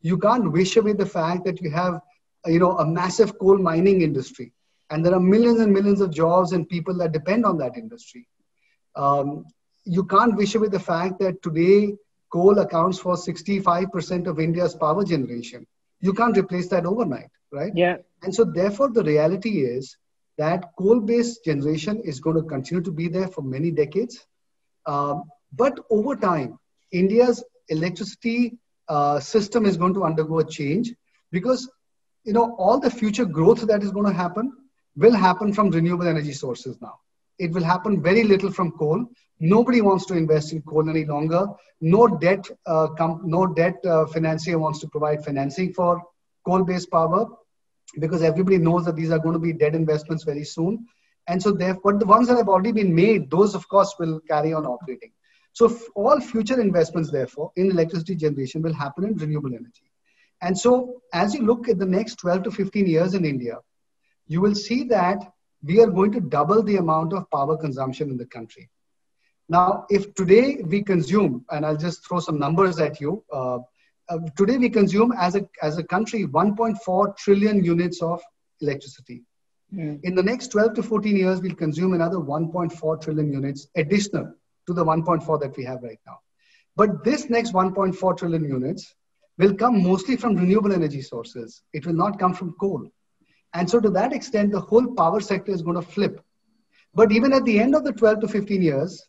You 0.00 0.18
can't 0.18 0.52
wish 0.52 0.76
away 0.76 0.92
the 0.92 1.06
fact 1.06 1.44
that 1.44 1.60
you 1.60 1.70
have, 1.70 2.00
you 2.46 2.58
know, 2.58 2.78
a 2.78 2.86
massive 2.86 3.38
coal 3.38 3.58
mining 3.58 4.02
industry. 4.02 4.52
And 4.90 5.04
there 5.04 5.14
are 5.14 5.20
millions 5.20 5.60
and 5.60 5.72
millions 5.72 6.00
of 6.00 6.10
jobs 6.10 6.52
and 6.52 6.68
people 6.68 6.94
that 6.98 7.12
depend 7.12 7.44
on 7.44 7.58
that 7.58 7.76
industry 7.76 8.26
um, 8.98 9.46
you 9.84 10.04
can't 10.04 10.36
wish 10.36 10.54
away 10.54 10.68
the 10.68 10.80
fact 10.80 11.18
that 11.20 11.42
today 11.42 11.94
coal 12.30 12.58
accounts 12.58 12.98
for 12.98 13.14
65% 13.14 14.26
of 14.26 14.38
India's 14.38 14.74
power 14.74 15.04
generation. 15.04 15.66
You 16.00 16.12
can't 16.12 16.36
replace 16.36 16.68
that 16.68 16.84
overnight, 16.84 17.30
right? 17.50 17.72
Yeah. 17.74 17.96
And 18.22 18.34
so, 18.34 18.44
therefore, 18.44 18.90
the 18.90 19.02
reality 19.02 19.62
is 19.62 19.96
that 20.36 20.70
coal 20.78 21.00
based 21.00 21.44
generation 21.44 22.00
is 22.04 22.20
going 22.20 22.36
to 22.36 22.42
continue 22.42 22.82
to 22.82 22.92
be 22.92 23.08
there 23.08 23.28
for 23.28 23.42
many 23.42 23.70
decades. 23.70 24.26
Um, 24.86 25.24
but 25.52 25.78
over 25.90 26.14
time, 26.14 26.58
India's 26.92 27.42
electricity 27.68 28.58
uh, 28.88 29.20
system 29.20 29.66
is 29.66 29.76
going 29.76 29.94
to 29.94 30.04
undergo 30.04 30.38
a 30.38 30.44
change 30.44 30.92
because 31.30 31.70
you 32.24 32.32
know 32.32 32.54
all 32.58 32.78
the 32.78 32.90
future 32.90 33.24
growth 33.24 33.60
that 33.66 33.82
is 33.82 33.90
going 33.90 34.06
to 34.06 34.12
happen 34.12 34.52
will 34.96 35.14
happen 35.14 35.52
from 35.52 35.70
renewable 35.70 36.08
energy 36.08 36.32
sources 36.32 36.80
now. 36.80 36.94
It 37.38 37.52
will 37.52 37.62
happen 37.62 38.02
very 38.02 38.24
little 38.24 38.50
from 38.50 38.72
coal. 38.72 39.04
Nobody 39.38 39.80
wants 39.80 40.06
to 40.06 40.14
invest 40.14 40.52
in 40.52 40.62
coal 40.62 40.90
any 40.90 41.04
longer. 41.04 41.46
No 41.80 42.08
debt 42.08 42.48
uh, 42.66 42.88
no 43.24 43.46
debt 43.46 43.76
uh, 43.84 44.06
financier 44.06 44.58
wants 44.58 44.80
to 44.80 44.88
provide 44.88 45.24
financing 45.24 45.72
for 45.72 46.02
coal 46.44 46.64
based 46.64 46.90
power 46.90 47.26
because 48.00 48.22
everybody 48.22 48.58
knows 48.58 48.84
that 48.86 48.96
these 48.96 49.10
are 49.10 49.18
going 49.18 49.34
to 49.34 49.38
be 49.38 49.52
dead 49.52 49.74
investments 49.74 50.24
very 50.24 50.44
soon. 50.44 50.86
And 51.28 51.42
so 51.42 51.52
therefore 51.52 51.98
the 51.98 52.06
ones 52.06 52.28
that 52.28 52.38
have 52.38 52.48
already 52.48 52.72
been 52.72 52.94
made 52.94 53.30
those 53.30 53.54
of 53.54 53.68
course 53.68 53.94
will 53.98 54.20
carry 54.20 54.52
on 54.52 54.66
operating 54.66 55.12
so 55.58 55.76
all 55.96 56.20
future 56.20 56.60
investments, 56.60 57.10
therefore, 57.10 57.50
in 57.56 57.72
electricity 57.72 58.14
generation 58.14 58.62
will 58.62 58.72
happen 58.72 59.04
in 59.04 59.16
renewable 59.16 59.52
energy. 59.52 59.90
And 60.40 60.56
so 60.56 61.02
as 61.12 61.34
you 61.34 61.44
look 61.44 61.68
at 61.68 61.80
the 61.80 61.84
next 61.84 62.20
12 62.20 62.44
to 62.44 62.50
15 62.52 62.86
years 62.86 63.14
in 63.14 63.24
India, 63.24 63.56
you 64.28 64.40
will 64.40 64.54
see 64.54 64.84
that 64.84 65.18
we 65.64 65.80
are 65.80 65.90
going 65.90 66.12
to 66.12 66.20
double 66.20 66.62
the 66.62 66.76
amount 66.76 67.12
of 67.12 67.28
power 67.32 67.56
consumption 67.56 68.08
in 68.08 68.16
the 68.16 68.26
country. 68.26 68.70
Now, 69.48 69.84
if 69.90 70.14
today 70.14 70.58
we 70.64 70.80
consume, 70.80 71.44
and 71.50 71.66
I'll 71.66 71.76
just 71.76 72.06
throw 72.06 72.20
some 72.20 72.38
numbers 72.38 72.78
at 72.78 73.00
you, 73.00 73.24
uh, 73.32 73.58
uh, 74.08 74.18
today 74.36 74.58
we 74.58 74.70
consume 74.70 75.12
as 75.18 75.34
a, 75.34 75.44
as 75.60 75.76
a 75.76 75.82
country 75.82 76.24
1.4 76.24 77.16
trillion 77.16 77.64
units 77.64 78.00
of 78.00 78.22
electricity. 78.60 79.24
Mm. 79.74 80.04
In 80.04 80.14
the 80.14 80.22
next 80.22 80.52
12 80.52 80.74
to 80.74 80.84
14 80.84 81.16
years, 81.16 81.40
we'll 81.40 81.56
consume 81.56 81.94
another 81.94 82.18
1.4 82.18 83.00
trillion 83.02 83.32
units 83.32 83.66
additional 83.74 84.34
to 84.68 84.74
the 84.74 84.84
1.4 84.84 85.40
that 85.40 85.56
we 85.56 85.64
have 85.64 85.82
right 85.82 85.98
now. 86.06 86.18
But 86.76 87.02
this 87.04 87.28
next 87.28 87.52
1.4 87.52 88.16
trillion 88.16 88.44
units 88.44 88.94
will 89.38 89.54
come 89.54 89.82
mostly 89.82 90.16
from 90.16 90.36
renewable 90.36 90.72
energy 90.72 91.02
sources. 91.02 91.62
It 91.72 91.86
will 91.86 91.94
not 91.94 92.18
come 92.18 92.34
from 92.34 92.54
coal. 92.60 92.88
And 93.54 93.68
so, 93.68 93.80
to 93.80 93.90
that 93.90 94.12
extent, 94.12 94.52
the 94.52 94.60
whole 94.60 94.94
power 94.94 95.20
sector 95.20 95.52
is 95.52 95.62
going 95.62 95.76
to 95.76 95.82
flip. 95.82 96.20
But 96.94 97.12
even 97.12 97.32
at 97.32 97.44
the 97.44 97.58
end 97.58 97.74
of 97.74 97.84
the 97.84 97.92
12 97.92 98.20
to 98.20 98.28
15 98.28 98.62
years, 98.62 99.06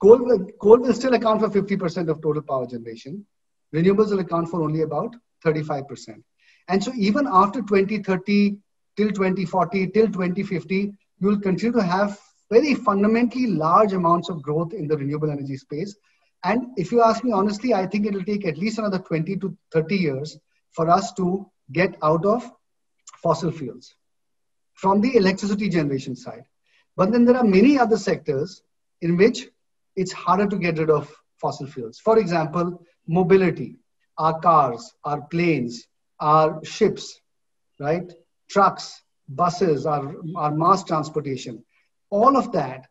coal 0.00 0.18
will, 0.18 0.46
coal 0.60 0.78
will 0.78 0.94
still 0.94 1.14
account 1.14 1.40
for 1.40 1.50
50% 1.50 2.08
of 2.08 2.22
total 2.22 2.42
power 2.42 2.66
generation. 2.66 3.26
Renewables 3.74 4.10
will 4.10 4.20
account 4.20 4.48
for 4.48 4.62
only 4.62 4.82
about 4.82 5.16
35%. 5.44 6.22
And 6.68 6.84
so, 6.84 6.92
even 6.96 7.26
after 7.30 7.60
2030, 7.62 8.56
till 8.96 9.08
2040, 9.08 9.88
till 9.88 10.06
2050, 10.06 10.94
you 11.20 11.28
will 11.28 11.40
continue 11.40 11.72
to 11.72 11.82
have 11.82 12.18
very 12.52 12.74
fundamentally 12.74 13.46
large 13.46 13.94
amounts 13.94 14.28
of 14.28 14.42
growth 14.42 14.74
in 14.74 14.86
the 14.86 14.96
renewable 14.96 15.30
energy 15.30 15.56
space. 15.56 15.96
And 16.44 16.66
if 16.76 16.92
you 16.92 17.02
ask 17.02 17.24
me 17.24 17.32
honestly, 17.32 17.72
I 17.72 17.86
think 17.86 18.04
it 18.04 18.12
will 18.12 18.24
take 18.24 18.46
at 18.46 18.58
least 18.58 18.78
another 18.78 18.98
20 18.98 19.36
to 19.36 19.56
30 19.72 19.96
years 19.96 20.38
for 20.72 20.90
us 20.90 21.12
to 21.14 21.46
get 21.72 21.96
out 22.02 22.26
of 22.26 22.50
fossil 23.22 23.50
fuels 23.50 23.94
from 24.74 25.00
the 25.00 25.16
electricity 25.16 25.68
generation 25.68 26.14
side. 26.14 26.44
But 26.96 27.10
then 27.12 27.24
there 27.24 27.36
are 27.36 27.44
many 27.44 27.78
other 27.78 27.96
sectors 27.96 28.62
in 29.00 29.16
which 29.16 29.48
it's 29.96 30.12
harder 30.12 30.46
to 30.46 30.56
get 30.56 30.78
rid 30.78 30.90
of 30.90 31.10
fossil 31.40 31.66
fuels. 31.66 31.98
For 32.00 32.18
example, 32.18 32.82
mobility, 33.06 33.76
our 34.18 34.38
cars, 34.40 34.92
our 35.04 35.22
planes, 35.22 35.86
our 36.20 36.62
ships, 36.64 37.20
right? 37.80 38.12
Trucks, 38.50 39.02
buses, 39.28 39.86
our, 39.86 40.14
our 40.36 40.54
mass 40.54 40.84
transportation 40.84 41.64
all 42.12 42.36
of 42.36 42.52
that, 42.52 42.86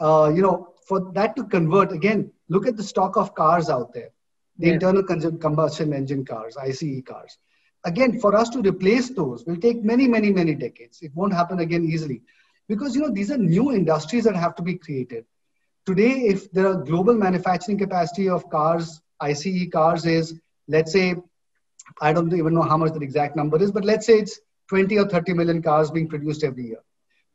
uh, 0.00 0.30
you 0.34 0.42
know, 0.42 0.74
for 0.86 1.10
that 1.14 1.34
to 1.36 1.44
convert, 1.44 1.92
again, 1.92 2.30
look 2.48 2.66
at 2.66 2.76
the 2.76 2.82
stock 2.82 3.16
of 3.16 3.34
cars 3.34 3.70
out 3.70 3.92
there, 3.94 4.10
the 4.58 4.68
yeah. 4.68 4.74
internal 4.74 5.02
combustion 5.02 5.92
engine 5.92 6.24
cars, 6.24 6.56
ICE 6.56 7.02
cars. 7.04 7.38
Again, 7.84 8.20
for 8.20 8.36
us 8.36 8.50
to 8.50 8.60
replace 8.60 9.10
those 9.10 9.44
will 9.46 9.56
take 9.56 9.82
many, 9.82 10.06
many, 10.06 10.30
many 10.30 10.54
decades. 10.54 11.00
It 11.02 11.12
won't 11.14 11.32
happen 11.32 11.60
again 11.60 11.84
easily 11.84 12.22
because, 12.68 12.94
you 12.94 13.02
know, 13.02 13.10
these 13.10 13.30
are 13.30 13.38
new 13.38 13.72
industries 13.72 14.24
that 14.24 14.36
have 14.36 14.54
to 14.56 14.62
be 14.62 14.74
created. 14.74 15.24
Today, 15.86 16.12
if 16.32 16.50
the 16.52 16.74
global 16.84 17.14
manufacturing 17.14 17.78
capacity 17.78 18.28
of 18.28 18.50
cars, 18.50 19.00
ICE 19.20 19.68
cars 19.72 20.04
is, 20.04 20.34
let's 20.68 20.92
say, 20.92 21.14
I 22.02 22.12
don't 22.12 22.32
even 22.34 22.54
know 22.54 22.62
how 22.62 22.76
much 22.76 22.92
the 22.92 23.00
exact 23.00 23.36
number 23.36 23.62
is, 23.62 23.70
but 23.70 23.84
let's 23.84 24.06
say 24.06 24.18
it's 24.18 24.40
20 24.68 24.98
or 24.98 25.08
30 25.08 25.32
million 25.34 25.62
cars 25.62 25.90
being 25.90 26.08
produced 26.08 26.44
every 26.44 26.66
year 26.66 26.80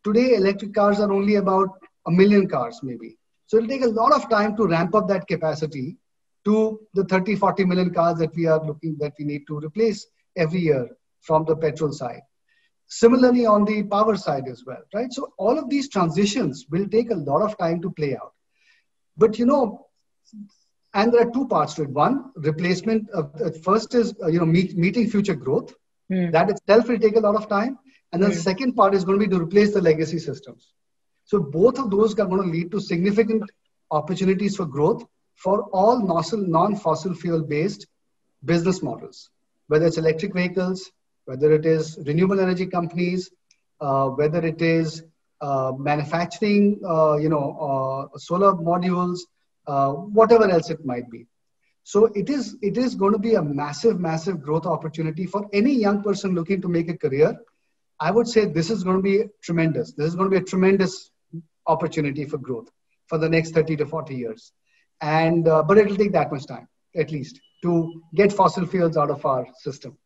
Today, 0.03 0.35
electric 0.35 0.73
cars 0.73 0.99
are 0.99 1.11
only 1.11 1.35
about 1.35 1.69
a 2.07 2.11
million 2.11 2.47
cars, 2.47 2.79
maybe. 2.83 3.17
So 3.47 3.57
it'll 3.57 3.69
take 3.69 3.83
a 3.83 3.87
lot 3.87 4.13
of 4.13 4.29
time 4.29 4.55
to 4.57 4.65
ramp 4.65 4.95
up 4.95 5.07
that 5.09 5.27
capacity 5.27 5.97
to 6.45 6.79
the 6.93 7.03
30, 7.03 7.35
40 7.35 7.65
million 7.65 7.93
cars 7.93 8.17
that 8.19 8.35
we 8.35 8.47
are 8.47 8.63
looking 8.65 8.97
that 8.99 9.13
we 9.19 9.25
need 9.25 9.45
to 9.47 9.59
replace 9.59 10.07
every 10.35 10.61
year 10.61 10.89
from 11.21 11.45
the 11.45 11.55
petrol 11.55 11.91
side. 11.91 12.21
Similarly, 12.87 13.45
on 13.45 13.63
the 13.63 13.83
power 13.83 14.17
side 14.17 14.47
as 14.49 14.63
well, 14.65 14.81
right? 14.93 15.11
So 15.13 15.33
all 15.37 15.57
of 15.57 15.69
these 15.69 15.87
transitions 15.89 16.65
will 16.69 16.87
take 16.87 17.11
a 17.11 17.15
lot 17.15 17.41
of 17.41 17.57
time 17.57 17.81
to 17.81 17.91
play 17.91 18.15
out. 18.15 18.33
But 19.17 19.39
you 19.39 19.45
know, 19.45 19.87
and 20.93 21.13
there 21.13 21.21
are 21.21 21.31
two 21.31 21.47
parts 21.47 21.75
to 21.75 21.83
it. 21.83 21.89
One, 21.89 22.31
replacement. 22.35 23.09
Of, 23.11 23.31
uh, 23.41 23.51
first 23.63 23.95
is 23.95 24.13
uh, 24.21 24.27
you 24.27 24.39
know 24.39 24.45
meet, 24.45 24.75
meeting 24.75 25.09
future 25.09 25.35
growth. 25.35 25.73
Mm. 26.11 26.31
That 26.33 26.49
itself 26.49 26.89
will 26.89 26.99
take 26.99 27.15
a 27.15 27.21
lot 27.21 27.35
of 27.35 27.47
time. 27.47 27.77
And 28.13 28.21
the 28.21 28.27
mm. 28.27 28.35
second 28.35 28.73
part 28.73 28.93
is 28.93 29.05
going 29.05 29.19
to 29.19 29.25
be 29.25 29.31
to 29.31 29.41
replace 29.41 29.73
the 29.73 29.81
legacy 29.81 30.19
systems. 30.19 30.73
So 31.25 31.39
both 31.39 31.79
of 31.79 31.89
those 31.89 32.17
are 32.19 32.25
going 32.25 32.43
to 32.43 32.49
lead 32.49 32.71
to 32.71 32.79
significant 32.79 33.49
opportunities 33.89 34.57
for 34.57 34.65
growth 34.65 35.05
for 35.35 35.63
all 35.71 35.99
non-fossil 35.99 37.13
fuel 37.13 37.41
based 37.41 37.87
business 38.43 38.81
models, 38.83 39.29
whether 39.67 39.85
it's 39.85 39.97
electric 39.97 40.33
vehicles, 40.33 40.91
whether 41.25 41.51
it 41.53 41.65
is 41.65 41.97
renewable 42.05 42.39
energy 42.39 42.65
companies, 42.65 43.29
uh, 43.79 44.07
whether 44.09 44.45
it 44.45 44.61
is 44.61 45.03
uh, 45.41 45.71
manufacturing, 45.77 46.79
uh, 46.87 47.15
you 47.17 47.29
know, 47.29 48.09
uh, 48.13 48.17
solar 48.17 48.53
modules, 48.53 49.19
uh, 49.67 49.91
whatever 49.91 50.49
else 50.49 50.69
it 50.69 50.85
might 50.85 51.09
be. 51.09 51.25
So 51.83 52.05
it 52.13 52.29
is 52.29 52.57
it 52.61 52.77
is 52.77 52.93
going 52.93 53.13
to 53.13 53.19
be 53.19 53.35
a 53.35 53.41
massive, 53.41 53.99
massive 53.99 54.41
growth 54.41 54.65
opportunity 54.65 55.25
for 55.25 55.47
any 55.51 55.73
young 55.73 56.03
person 56.03 56.35
looking 56.35 56.61
to 56.61 56.67
make 56.67 56.89
a 56.89 56.97
career 56.97 57.35
I 58.01 58.09
would 58.09 58.27
say 58.27 58.45
this 58.45 58.71
is 58.71 58.83
going 58.83 58.97
to 58.97 59.03
be 59.03 59.25
tremendous. 59.43 59.93
This 59.93 60.07
is 60.07 60.15
going 60.15 60.31
to 60.31 60.35
be 60.39 60.43
a 60.43 60.45
tremendous 60.45 61.11
opportunity 61.67 62.25
for 62.25 62.39
growth 62.39 62.69
for 63.05 63.19
the 63.19 63.29
next 63.29 63.51
30 63.51 63.75
to 63.77 63.85
40 63.85 64.15
years. 64.15 64.51
And, 65.01 65.47
uh, 65.47 65.61
but 65.61 65.77
it'll 65.77 65.95
take 65.95 66.11
that 66.13 66.31
much 66.31 66.47
time, 66.47 66.67
at 66.95 67.11
least, 67.11 67.39
to 67.61 68.01
get 68.15 68.33
fossil 68.33 68.65
fuels 68.65 68.97
out 68.97 69.11
of 69.11 69.23
our 69.23 69.45
system. 69.59 69.97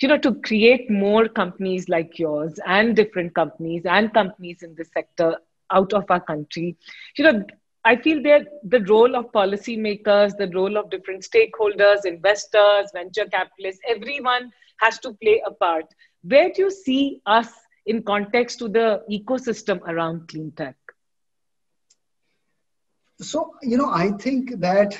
You 0.00 0.08
know, 0.08 0.18
to 0.18 0.34
create 0.36 0.90
more 0.90 1.28
companies 1.28 1.90
like 1.90 2.18
yours 2.18 2.58
and 2.66 2.96
different 2.96 3.34
companies 3.34 3.82
and 3.84 4.12
companies 4.14 4.62
in 4.62 4.74
this 4.74 4.90
sector 4.94 5.36
out 5.70 5.92
of 5.92 6.04
our 6.08 6.20
country, 6.20 6.76
you 7.18 7.24
know, 7.24 7.44
I 7.84 7.96
feel 7.96 8.22
that 8.22 8.46
the 8.62 8.80
role 8.84 9.14
of 9.14 9.30
policymakers, 9.32 10.34
the 10.38 10.50
role 10.54 10.78
of 10.78 10.88
different 10.88 11.22
stakeholders, 11.22 12.06
investors, 12.06 12.90
venture 12.94 13.26
capitalists, 13.26 13.82
everyone 13.86 14.50
has 14.78 14.98
to 15.00 15.12
play 15.12 15.42
a 15.46 15.50
part 15.50 15.84
where 16.26 16.50
do 16.50 16.62
you 16.62 16.70
see 16.70 17.20
us 17.26 17.48
in 17.86 18.02
context 18.02 18.58
to 18.60 18.68
the 18.68 19.02
ecosystem 19.10 19.80
around 19.82 20.28
clean 20.28 20.52
tech? 20.52 20.76
So, 23.20 23.54
you 23.62 23.76
know, 23.76 23.90
I 23.90 24.10
think 24.12 24.58
that 24.60 24.98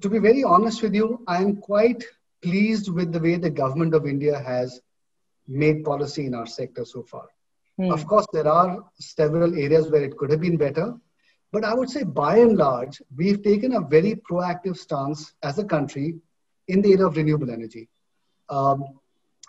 to 0.00 0.08
be 0.08 0.18
very 0.18 0.42
honest 0.42 0.82
with 0.82 0.94
you, 0.94 1.22
I'm 1.28 1.56
quite 1.56 2.02
pleased 2.42 2.90
with 2.90 3.12
the 3.12 3.20
way 3.20 3.36
the 3.36 3.50
government 3.50 3.94
of 3.94 4.06
India 4.06 4.38
has 4.38 4.80
made 5.46 5.84
policy 5.84 6.26
in 6.26 6.34
our 6.34 6.46
sector 6.46 6.84
so 6.84 7.02
far. 7.02 7.26
Hmm. 7.76 7.90
Of 7.90 8.06
course, 8.06 8.26
there 8.32 8.48
are 8.48 8.84
several 8.98 9.54
areas 9.54 9.90
where 9.90 10.02
it 10.02 10.16
could 10.16 10.30
have 10.30 10.40
been 10.40 10.56
better, 10.56 10.94
but 11.52 11.64
I 11.64 11.74
would 11.74 11.90
say 11.90 12.02
by 12.02 12.38
and 12.38 12.56
large, 12.56 13.02
we've 13.14 13.42
taken 13.42 13.74
a 13.74 13.80
very 13.80 14.14
proactive 14.28 14.76
stance 14.76 15.34
as 15.42 15.58
a 15.58 15.64
country 15.64 16.16
in 16.68 16.82
the 16.82 16.92
area 16.92 17.06
of 17.06 17.16
renewable 17.16 17.50
energy. 17.50 17.88
Um, 18.48 18.84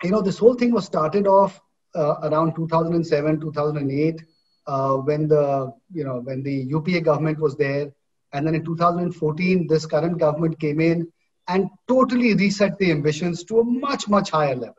you 0.02 0.10
know, 0.10 0.22
this 0.22 0.38
whole 0.38 0.54
thing 0.54 0.72
was 0.72 0.84
started 0.84 1.26
off 1.26 1.60
uh, 1.94 2.16
around 2.24 2.54
2007, 2.54 3.40
2008, 3.40 4.22
uh, 4.66 4.94
when 4.96 5.28
the, 5.28 5.72
you 5.92 6.04
know, 6.04 6.20
when 6.20 6.42
the 6.42 6.52
UPA 6.52 7.00
government 7.00 7.38
was 7.38 7.56
there. 7.56 7.92
And 8.32 8.46
then 8.46 8.54
in 8.54 8.64
2014, 8.64 9.66
this 9.66 9.86
current 9.86 10.18
government 10.18 10.58
came 10.60 10.80
in 10.80 11.10
and 11.48 11.70
totally 11.88 12.34
reset 12.34 12.76
the 12.78 12.90
ambitions 12.90 13.44
to 13.44 13.60
a 13.60 13.64
much, 13.64 14.08
much 14.08 14.30
higher 14.30 14.56
level. 14.56 14.74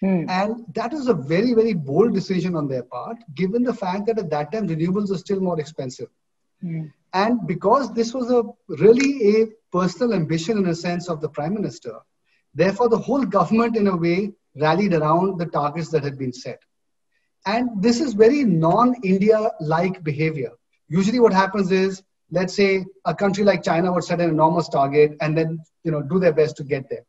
Hmm. 0.00 0.26
And 0.28 0.64
that 0.74 0.92
is 0.92 1.08
a 1.08 1.14
very, 1.14 1.54
very 1.54 1.74
bold 1.74 2.14
decision 2.14 2.54
on 2.54 2.68
their 2.68 2.82
part, 2.82 3.18
given 3.34 3.62
the 3.62 3.74
fact 3.74 4.06
that 4.06 4.18
at 4.18 4.30
that 4.30 4.52
time 4.52 4.68
renewables 4.68 5.10
are 5.10 5.18
still 5.18 5.40
more 5.40 5.58
expensive. 5.60 6.08
Hmm. 6.60 6.86
And 7.12 7.46
because 7.46 7.92
this 7.92 8.12
was 8.12 8.30
a 8.30 8.42
really 8.68 9.42
a 9.42 9.46
personal 9.72 10.14
ambition 10.14 10.58
in 10.58 10.66
a 10.66 10.74
sense 10.74 11.08
of 11.08 11.20
the 11.20 11.28
prime 11.28 11.54
minister, 11.54 11.94
therefore 12.54 12.88
the 12.88 12.98
whole 12.98 13.24
government 13.24 13.76
in 13.76 13.86
a 13.86 13.96
way 13.96 14.32
rallied 14.56 14.94
around 14.94 15.38
the 15.38 15.46
targets 15.46 15.90
that 15.90 16.04
had 16.04 16.18
been 16.18 16.32
set. 16.32 16.60
And 17.46 17.82
this 17.82 18.00
is 18.00 18.14
very 18.14 18.44
non-India 18.44 19.50
like 19.60 20.02
behavior. 20.02 20.52
Usually 20.88 21.20
what 21.20 21.32
happens 21.32 21.70
is, 21.70 22.02
let's 22.30 22.54
say 22.54 22.84
a 23.04 23.14
country 23.14 23.44
like 23.44 23.62
China 23.62 23.92
would 23.92 24.04
set 24.04 24.20
an 24.20 24.30
enormous 24.30 24.68
target 24.68 25.16
and 25.20 25.36
then 25.36 25.60
you 25.82 25.90
know, 25.90 26.02
do 26.02 26.18
their 26.18 26.32
best 26.32 26.56
to 26.56 26.64
get 26.64 26.88
there. 26.88 27.04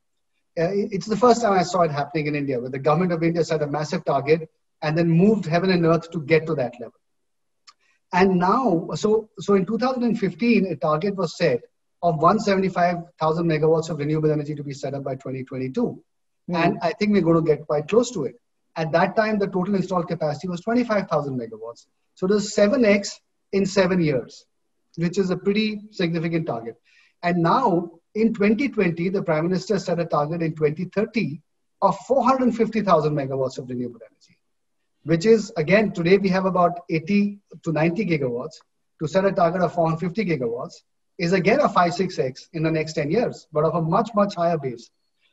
Uh, 0.58 0.72
it's 0.74 1.06
the 1.06 1.18
first 1.18 1.42
time 1.42 1.54
I 1.54 1.64
saw 1.64 1.82
it 1.82 1.92
happening 1.92 2.28
in 2.28 2.36
India, 2.36 2.60
where 2.60 2.70
the 2.70 2.80
government 2.80 3.12
of 3.12 3.24
India 3.24 3.44
set 3.44 3.62
a 3.62 3.68
massive 3.68 4.06
target 4.06 4.50
and 4.82 4.98
then 4.98 5.10
moved 5.10 5.46
heaven 5.46 5.70
and 5.70 5.86
earth 5.86 6.12
to 6.12 6.22
get 6.22 6.46
to 6.48 6.56
that 6.56 6.74
level. 6.80 6.94
And 8.14 8.38
now, 8.38 8.90
so, 8.96 9.30
so 9.40 9.56
in 9.56 9.66
2015, 9.66 10.68
a 10.68 10.76
target 10.76 11.16
was 11.16 11.38
set 11.38 11.62
of 12.02 12.18
175,000 12.18 13.46
megawatts 13.46 13.90
of 13.90 13.98
renewable 13.98 14.32
energy 14.32 14.56
to 14.56 14.64
be 14.64 14.74
set 14.74 14.94
up 14.94 15.04
by 15.04 15.16
2022. 15.16 16.02
Mm. 16.50 16.64
And 16.64 16.80
I 16.82 16.94
think 16.94 17.12
we're 17.12 17.22
going 17.22 17.44
to 17.44 17.56
get 17.56 17.66
quite 17.66 17.88
close 17.88 18.12
to 18.12 18.26
it. 18.26 18.36
At 18.76 18.92
that 18.92 19.16
time, 19.16 19.40
the 19.40 19.48
total 19.48 19.76
installed 19.76 20.08
capacity 20.08 20.48
was 20.48 20.62
25,000 20.62 21.40
megawatts. 21.40 21.86
So 22.16 22.28
it 22.28 22.34
was 22.34 22.54
7x 22.54 23.20
in 23.52 23.66
seven 23.66 24.02
years, 24.02 24.46
which 24.98 25.18
is 25.18 25.30
a 25.30 25.38
pretty 25.38 25.82
significant 25.92 26.46
target. 26.46 26.76
And 27.24 27.38
now, 27.38 27.92
in 28.14 28.34
2020, 28.34 29.10
the 29.10 29.24
Prime 29.24 29.46
Minister 29.48 29.80
set 29.80 30.00
a 30.00 30.06
target 30.06 30.42
in 30.42 30.56
2030 30.56 31.42
of 31.82 31.98
450,000 32.08 33.14
megawatts 33.14 33.58
of 33.58 33.70
renewable 33.70 34.00
energy 34.10 34.38
which 35.06 35.26
is 35.26 35.52
again 35.56 35.92
today 35.92 36.18
we 36.18 36.30
have 36.30 36.46
about 36.46 36.80
80 36.90 37.40
to 37.64 37.72
90 37.72 38.06
gigawatts 38.06 38.56
to 39.02 39.08
set 39.08 39.26
a 39.26 39.32
target 39.32 39.62
of 39.62 39.74
450 39.74 40.26
gigawatts 40.26 40.82
is 41.18 41.34
again 41.34 41.62
a 41.62 41.70
5 41.70 41.92
6x 41.92 42.50
in 42.54 42.64
the 42.64 42.72
next 42.72 42.94
10 42.94 43.12
years 43.12 43.48
but 43.54 43.64
of 43.64 43.76
a 43.76 43.82
much 43.82 44.10
much 44.16 44.36
higher 44.36 44.58
base 44.58 44.90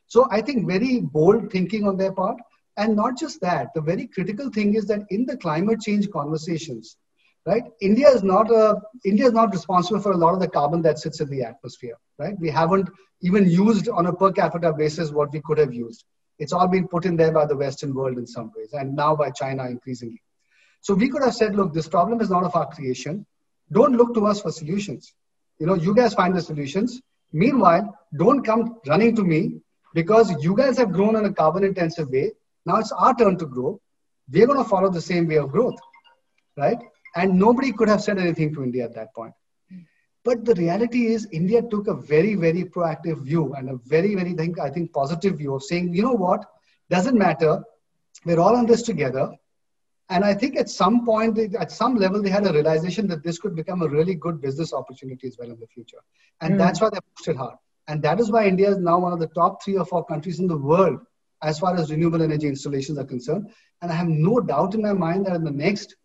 so 0.07 0.27
i 0.31 0.41
think 0.41 0.67
very 0.67 0.99
bold 1.01 1.51
thinking 1.51 1.87
on 1.87 1.97
their 1.97 2.11
part 2.11 2.37
and 2.77 2.95
not 2.95 3.17
just 3.17 3.39
that 3.41 3.67
the 3.75 3.81
very 3.81 4.07
critical 4.07 4.49
thing 4.49 4.75
is 4.75 4.85
that 4.85 5.01
in 5.09 5.25
the 5.25 5.37
climate 5.37 5.81
change 5.81 6.09
conversations 6.11 6.97
right 7.45 7.63
india 7.81 8.09
is 8.09 8.23
not 8.23 8.49
a 8.51 8.81
india 9.05 9.25
is 9.25 9.33
not 9.33 9.53
responsible 9.53 9.99
for 9.99 10.13
a 10.13 10.17
lot 10.25 10.33
of 10.33 10.39
the 10.39 10.47
carbon 10.47 10.81
that 10.81 10.99
sits 10.99 11.19
in 11.19 11.29
the 11.29 11.43
atmosphere 11.43 11.97
right 12.17 12.39
we 12.39 12.49
haven't 12.49 12.89
even 13.21 13.49
used 13.49 13.89
on 13.89 14.07
a 14.07 14.13
per 14.13 14.31
capita 14.31 14.73
basis 14.73 15.11
what 15.11 15.31
we 15.31 15.41
could 15.41 15.57
have 15.57 15.73
used 15.73 16.05
it's 16.39 16.53
all 16.53 16.67
been 16.67 16.87
put 16.87 17.05
in 17.05 17.15
there 17.15 17.31
by 17.31 17.45
the 17.45 17.55
Western 17.55 17.93
world 17.93 18.17
in 18.17 18.27
some 18.27 18.51
ways, 18.55 18.73
and 18.73 18.95
now 18.95 19.15
by 19.15 19.29
China 19.31 19.65
increasingly. 19.65 20.21
So 20.81 20.93
we 20.93 21.09
could 21.09 21.23
have 21.23 21.33
said, 21.33 21.55
look, 21.55 21.73
this 21.73 21.87
problem 21.87 22.21
is 22.21 22.29
not 22.29 22.43
of 22.43 22.55
our 22.55 22.69
creation. 22.69 23.25
Don't 23.71 23.95
look 23.95 24.13
to 24.15 24.25
us 24.25 24.41
for 24.41 24.51
solutions. 24.51 25.13
You 25.59 25.67
know, 25.67 25.75
you 25.75 25.95
guys 25.95 26.13
find 26.13 26.35
the 26.35 26.41
solutions. 26.41 27.01
Meanwhile, 27.31 27.97
don't 28.17 28.43
come 28.43 28.79
running 28.87 29.15
to 29.15 29.23
me 29.23 29.61
because 29.93 30.31
you 30.43 30.55
guys 30.55 30.77
have 30.77 30.91
grown 30.91 31.15
in 31.15 31.25
a 31.25 31.33
carbon 31.33 31.63
intensive 31.63 32.09
way. 32.09 32.31
Now 32.65 32.77
it's 32.77 32.91
our 32.91 33.15
turn 33.15 33.37
to 33.37 33.45
grow. 33.45 33.79
We're 34.31 34.47
going 34.47 34.63
to 34.63 34.69
follow 34.69 34.89
the 34.89 35.01
same 35.01 35.27
way 35.27 35.37
of 35.37 35.51
growth, 35.51 35.79
right? 36.57 36.79
And 37.15 37.37
nobody 37.37 37.71
could 37.71 37.89
have 37.89 38.01
said 38.01 38.17
anything 38.17 38.53
to 38.55 38.63
India 38.63 38.85
at 38.85 38.95
that 38.95 39.13
point. 39.13 39.33
But 40.23 40.45
the 40.45 40.55
reality 40.55 41.07
is, 41.07 41.27
India 41.31 41.61
took 41.61 41.87
a 41.87 41.93
very, 41.93 42.35
very 42.35 42.63
proactive 42.63 43.23
view 43.23 43.53
and 43.55 43.69
a 43.69 43.75
very, 43.85 44.15
very, 44.15 44.33
think, 44.33 44.57
I 44.57 44.69
think, 44.69 44.93
positive 44.93 45.37
view 45.37 45.53
of 45.55 45.63
saying, 45.63 45.93
you 45.93 46.01
know 46.01 46.13
what, 46.13 46.45
doesn't 46.89 47.17
matter. 47.17 47.61
We're 48.25 48.39
all 48.39 48.55
on 48.55 48.65
this 48.65 48.83
together. 48.83 49.33
And 50.09 50.23
I 50.23 50.33
think 50.33 50.55
at 50.55 50.69
some 50.69 51.05
point, 51.05 51.37
at 51.55 51.71
some 51.71 51.95
level, 51.95 52.21
they 52.21 52.29
had 52.29 52.45
a 52.45 52.53
realization 52.53 53.07
that 53.07 53.23
this 53.23 53.37
could 53.37 53.55
become 53.55 53.81
a 53.81 53.87
really 53.87 54.15
good 54.15 54.39
business 54.41 54.73
opportunity 54.73 55.27
as 55.27 55.37
well 55.37 55.49
in 55.49 55.59
the 55.59 55.67
future. 55.67 55.97
And 56.39 56.53
mm. 56.53 56.57
that's 56.57 56.79
why 56.79 56.89
they 56.89 56.99
pushed 57.15 57.27
it 57.27 57.35
hard. 57.35 57.55
And 57.87 58.01
that 58.03 58.19
is 58.19 58.31
why 58.31 58.47
India 58.47 58.69
is 58.69 58.77
now 58.77 58.99
one 58.99 59.13
of 59.13 59.19
the 59.19 59.27
top 59.27 59.63
three 59.63 59.77
or 59.77 59.85
four 59.85 60.05
countries 60.05 60.39
in 60.39 60.47
the 60.47 60.57
world 60.57 60.99
as 61.41 61.59
far 61.59 61.75
as 61.75 61.91
renewable 61.91 62.21
energy 62.21 62.47
installations 62.47 62.97
are 62.97 63.03
concerned. 63.03 63.51
And 63.81 63.91
I 63.91 63.95
have 63.95 64.07
no 64.07 64.39
doubt 64.39 64.75
in 64.75 64.81
my 64.81 64.93
mind 64.93 65.25
that 65.25 65.35
in 65.35 65.43
the 65.43 65.51
next 65.51 65.95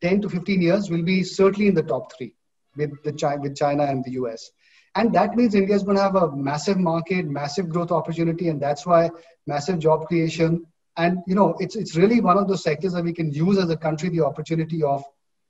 10 0.00 0.22
to 0.22 0.28
15 0.28 0.60
years, 0.60 0.90
we'll 0.90 1.04
be 1.04 1.22
certainly 1.22 1.68
in 1.68 1.74
the 1.74 1.82
top 1.82 2.12
three 2.16 2.34
with 2.76 2.90
the 3.04 3.12
China, 3.12 3.40
with 3.40 3.56
China 3.56 3.84
and 3.84 4.04
the 4.04 4.12
US. 4.12 4.50
And 4.94 5.14
that 5.14 5.36
means 5.36 5.54
India 5.54 5.74
is 5.74 5.84
going 5.84 5.96
to 5.96 6.02
have 6.02 6.16
a 6.16 6.36
massive 6.36 6.78
market, 6.78 7.24
massive 7.26 7.68
growth 7.68 7.92
opportunity, 7.92 8.48
and 8.48 8.60
that's 8.60 8.84
why 8.84 9.10
massive 9.46 9.78
job 9.78 10.06
creation. 10.06 10.66
And 10.96 11.18
you 11.26 11.34
know, 11.34 11.56
it's 11.60 11.76
it's 11.76 11.96
really 11.96 12.20
one 12.20 12.36
of 12.36 12.46
those 12.46 12.62
sectors 12.62 12.92
that 12.92 13.04
we 13.04 13.14
can 13.14 13.32
use 13.32 13.56
as 13.56 13.70
a 13.70 13.76
country 13.76 14.10
the 14.10 14.24
opportunity 14.24 14.82
of 14.82 15.02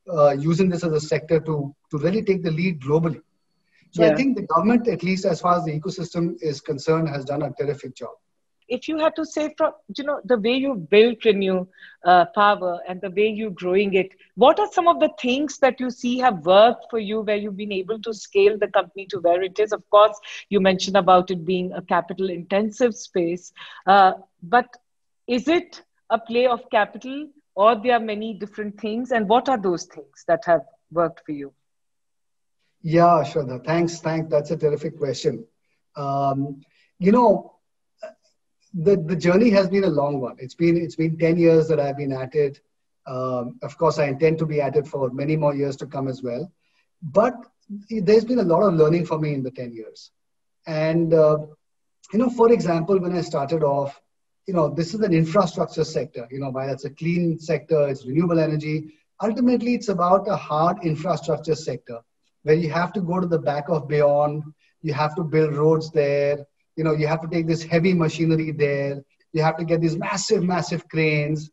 uh, 0.08 0.30
using 0.30 0.68
this 0.68 0.85
as 0.85 0.92
a 0.92 1.00
sector 1.00 1.40
to 1.40 1.74
to 1.90 1.98
really 1.98 2.22
take 2.22 2.44
the 2.44 2.52
lead 2.52 2.80
globally. 2.80 3.20
So 3.92 4.05
yeah. 4.05 4.12
I 4.12 4.14
think 4.14 4.37
the 4.37 4.42
government, 4.42 4.88
at 4.88 5.02
least 5.02 5.26
as 5.26 5.40
far 5.40 5.59
as 5.59 5.64
the 5.64 5.78
ecosystem 5.78 6.37
is 6.40 6.61
concerned, 6.61 7.09
has 7.09 7.24
done 7.26 7.42
a 7.42 7.52
terrific 7.52 7.94
job. 7.94 8.12
If 8.68 8.88
you 8.88 8.98
had 8.98 9.14
to 9.16 9.26
say 9.26 9.52
from 9.59 9.72
you 9.98 10.05
know 10.05 10.20
the 10.24 10.38
way 10.38 10.55
you 10.55 10.74
built 10.74 11.26
renew 11.26 11.66
uh, 12.07 12.24
power 12.35 12.81
and 12.88 13.02
the 13.02 13.11
way 13.11 13.28
you're 13.28 13.50
growing 13.50 13.92
it 13.92 14.09
what 14.37 14.59
are 14.59 14.68
some 14.72 14.88
of 14.88 14.98
the 14.98 15.11
things 15.20 15.59
that 15.59 15.78
you 15.78 15.90
see 15.90 16.16
have 16.20 16.46
worked 16.46 16.87
for 16.88 16.98
you 16.98 17.20
where 17.20 17.37
you've 17.37 17.57
been 17.57 17.72
able 17.72 18.00
to 18.00 18.14
scale 18.14 18.57
the 18.57 18.68
company 18.68 19.05
to 19.11 19.18
where 19.18 19.42
it 19.42 19.59
is? 19.59 19.72
Of 19.72 19.83
course 19.90 20.18
you 20.48 20.61
mentioned 20.61 20.96
about 20.96 21.31
it 21.31 21.44
being 21.44 21.72
a 21.72 21.83
capital 21.83 22.31
intensive 22.31 22.94
space 22.94 23.52
uh, 23.87 24.12
but 24.42 24.74
is 25.26 25.48
it 25.48 25.83
a 26.09 26.18
play 26.18 26.46
of 26.46 26.70
capital 26.70 27.28
or 27.55 27.74
there 27.74 27.96
are 27.96 28.00
many 28.00 28.33
different 28.33 28.81
things? 28.81 29.11
And 29.11 29.28
what 29.28 29.50
are 29.50 29.61
those 29.61 29.85
things 29.85 30.24
that 30.28 30.44
have 30.46 30.62
worked 30.90 31.26
for 31.26 31.33
you 31.33 31.52
yeah 32.82 33.22
sure 33.22 33.58
thanks 33.60 34.00
thanks 34.00 34.30
that's 34.30 34.50
a 34.50 34.56
terrific 34.56 34.98
question 34.98 35.44
um, 35.96 36.60
you 36.98 37.12
know 37.12 37.52
the, 38.74 38.96
the 38.96 39.16
journey 39.16 39.50
has 39.50 39.68
been 39.68 39.84
a 39.84 39.88
long 39.88 40.20
one. 40.20 40.36
It's 40.38 40.54
been 40.54 40.76
it's 40.76 40.96
been 40.96 41.18
10 41.18 41.38
years 41.38 41.68
that 41.68 41.78
I've 41.78 41.96
been 41.96 42.12
at 42.12 42.34
it. 42.34 42.60
Um, 43.06 43.58
of 43.62 43.76
course, 43.76 43.98
I 43.98 44.06
intend 44.06 44.38
to 44.38 44.46
be 44.46 44.60
at 44.60 44.76
it 44.76 44.86
for 44.86 45.10
many 45.10 45.36
more 45.36 45.54
years 45.54 45.76
to 45.76 45.86
come 45.86 46.08
as 46.08 46.22
well. 46.22 46.50
But 47.02 47.34
there's 47.90 48.24
been 48.24 48.38
a 48.38 48.44
lot 48.44 48.62
of 48.62 48.74
learning 48.74 49.06
for 49.06 49.18
me 49.18 49.34
in 49.34 49.42
the 49.42 49.50
10 49.50 49.72
years. 49.72 50.10
And, 50.66 51.12
uh, 51.12 51.38
you 52.12 52.18
know, 52.18 52.30
for 52.30 52.52
example, 52.52 52.98
when 53.00 53.16
I 53.16 53.22
started 53.22 53.62
off, 53.64 54.00
you 54.46 54.54
know, 54.54 54.68
this 54.68 54.94
is 54.94 55.00
an 55.00 55.12
infrastructure 55.12 55.84
sector, 55.84 56.28
you 56.30 56.38
know, 56.38 56.50
while 56.50 56.68
it's 56.68 56.84
a 56.84 56.90
clean 56.90 57.38
sector, 57.38 57.88
it's 57.88 58.06
renewable 58.06 58.38
energy. 58.38 58.94
Ultimately, 59.20 59.74
it's 59.74 59.88
about 59.88 60.28
a 60.28 60.36
hard 60.36 60.84
infrastructure 60.84 61.54
sector 61.54 62.00
where 62.42 62.55
you 62.55 62.70
have 62.70 62.92
to 62.94 63.00
go 63.00 63.20
to 63.20 63.26
the 63.26 63.38
back 63.38 63.68
of 63.68 63.88
beyond, 63.88 64.42
you 64.83 64.92
have 64.92 65.14
to 65.16 65.22
build 65.22 65.55
roads 65.55 65.90
there, 65.90 66.46
you 66.76 66.85
know 66.85 66.92
you 66.92 67.07
have 67.07 67.20
to 67.20 67.28
take 67.28 67.46
this 67.46 67.62
heavy 67.62 67.92
machinery 67.92 68.50
there 68.52 69.02
you 69.33 69.42
have 69.42 69.57
to 69.57 69.64
get 69.64 69.81
these 69.81 69.96
massive 69.96 70.42
massive 70.42 70.88
cranes 70.88 71.50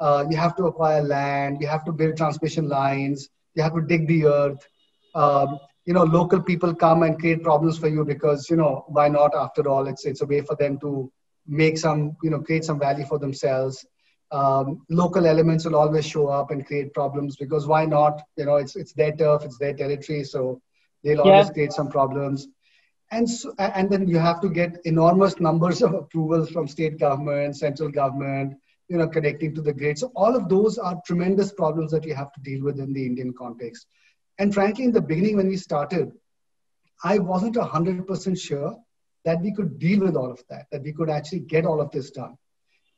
uh, 0.00 0.24
you 0.30 0.36
have 0.36 0.54
to 0.56 0.64
acquire 0.64 1.02
land 1.02 1.58
you 1.60 1.66
have 1.66 1.84
to 1.84 1.92
build 1.92 2.16
transmission 2.16 2.68
lines 2.68 3.28
you 3.54 3.62
have 3.62 3.74
to 3.74 3.80
dig 3.80 4.06
the 4.06 4.26
earth. 4.26 4.66
Um, 5.14 5.58
you 5.84 5.94
know 5.94 6.04
local 6.04 6.40
people 6.40 6.74
come 6.74 7.02
and 7.02 7.18
create 7.18 7.42
problems 7.42 7.78
for 7.78 7.88
you 7.88 8.04
because 8.04 8.48
you 8.50 8.56
know 8.56 8.84
why 8.88 9.08
not? 9.08 9.34
After 9.34 9.68
all 9.68 9.88
it's 9.88 10.04
it's 10.04 10.20
a 10.20 10.26
way 10.26 10.42
for 10.42 10.54
them 10.54 10.78
to 10.80 11.10
make 11.46 11.78
some 11.78 12.16
you 12.22 12.30
know 12.30 12.40
create 12.40 12.64
some 12.64 12.78
value 12.78 13.06
for 13.06 13.18
themselves 13.18 13.86
um, 14.30 14.84
local 14.90 15.26
elements 15.26 15.64
will 15.64 15.76
always 15.76 16.06
show 16.06 16.28
up 16.28 16.50
and 16.50 16.66
create 16.66 16.92
problems 16.92 17.36
because 17.36 17.66
why 17.66 17.86
not? 17.86 18.22
You 18.36 18.44
know 18.44 18.56
it's 18.56 18.76
it's 18.76 18.92
their 18.92 19.12
turf 19.12 19.44
it's 19.44 19.58
their 19.58 19.74
territory 19.74 20.24
so 20.24 20.60
they'll 21.02 21.20
always 21.20 21.46
yeah. 21.46 21.52
create 21.52 21.72
some 21.72 21.88
problems. 21.88 22.48
And 23.10 23.28
so, 23.28 23.54
and 23.58 23.88
then 23.88 24.06
you 24.06 24.18
have 24.18 24.42
to 24.42 24.50
get 24.50 24.80
enormous 24.84 25.40
numbers 25.40 25.82
of 25.86 25.94
approvals 25.94 26.50
from 26.50 26.68
state 26.68 26.98
government 26.98 27.56
central 27.56 27.90
government 27.90 28.54
you 28.88 28.98
know 28.98 29.08
connecting 29.08 29.54
to 29.54 29.62
the 29.62 29.72
grid. 29.72 29.98
So 29.98 30.12
all 30.14 30.36
of 30.36 30.48
those 30.48 30.78
are 30.78 31.00
tremendous 31.06 31.52
problems 31.52 31.90
that 31.92 32.04
you 32.04 32.14
have 32.14 32.32
to 32.32 32.40
deal 32.40 32.62
with 32.62 32.78
in 32.78 32.92
the 32.92 33.06
indian 33.06 33.32
context. 33.32 33.86
And 34.38 34.52
frankly 34.52 34.84
in 34.84 34.92
the 34.92 35.00
beginning 35.00 35.36
when 35.36 35.48
we 35.48 35.56
started 35.56 36.12
i 37.04 37.18
wasn't 37.18 37.54
100% 37.54 38.38
sure 38.38 38.76
that 39.24 39.40
we 39.40 39.52
could 39.54 39.78
deal 39.78 40.00
with 40.00 40.16
all 40.16 40.30
of 40.30 40.42
that 40.50 40.66
that 40.70 40.82
we 40.82 40.92
could 40.92 41.10
actually 41.10 41.40
get 41.40 41.64
all 41.64 41.80
of 41.80 41.90
this 41.90 42.10
done 42.10 42.36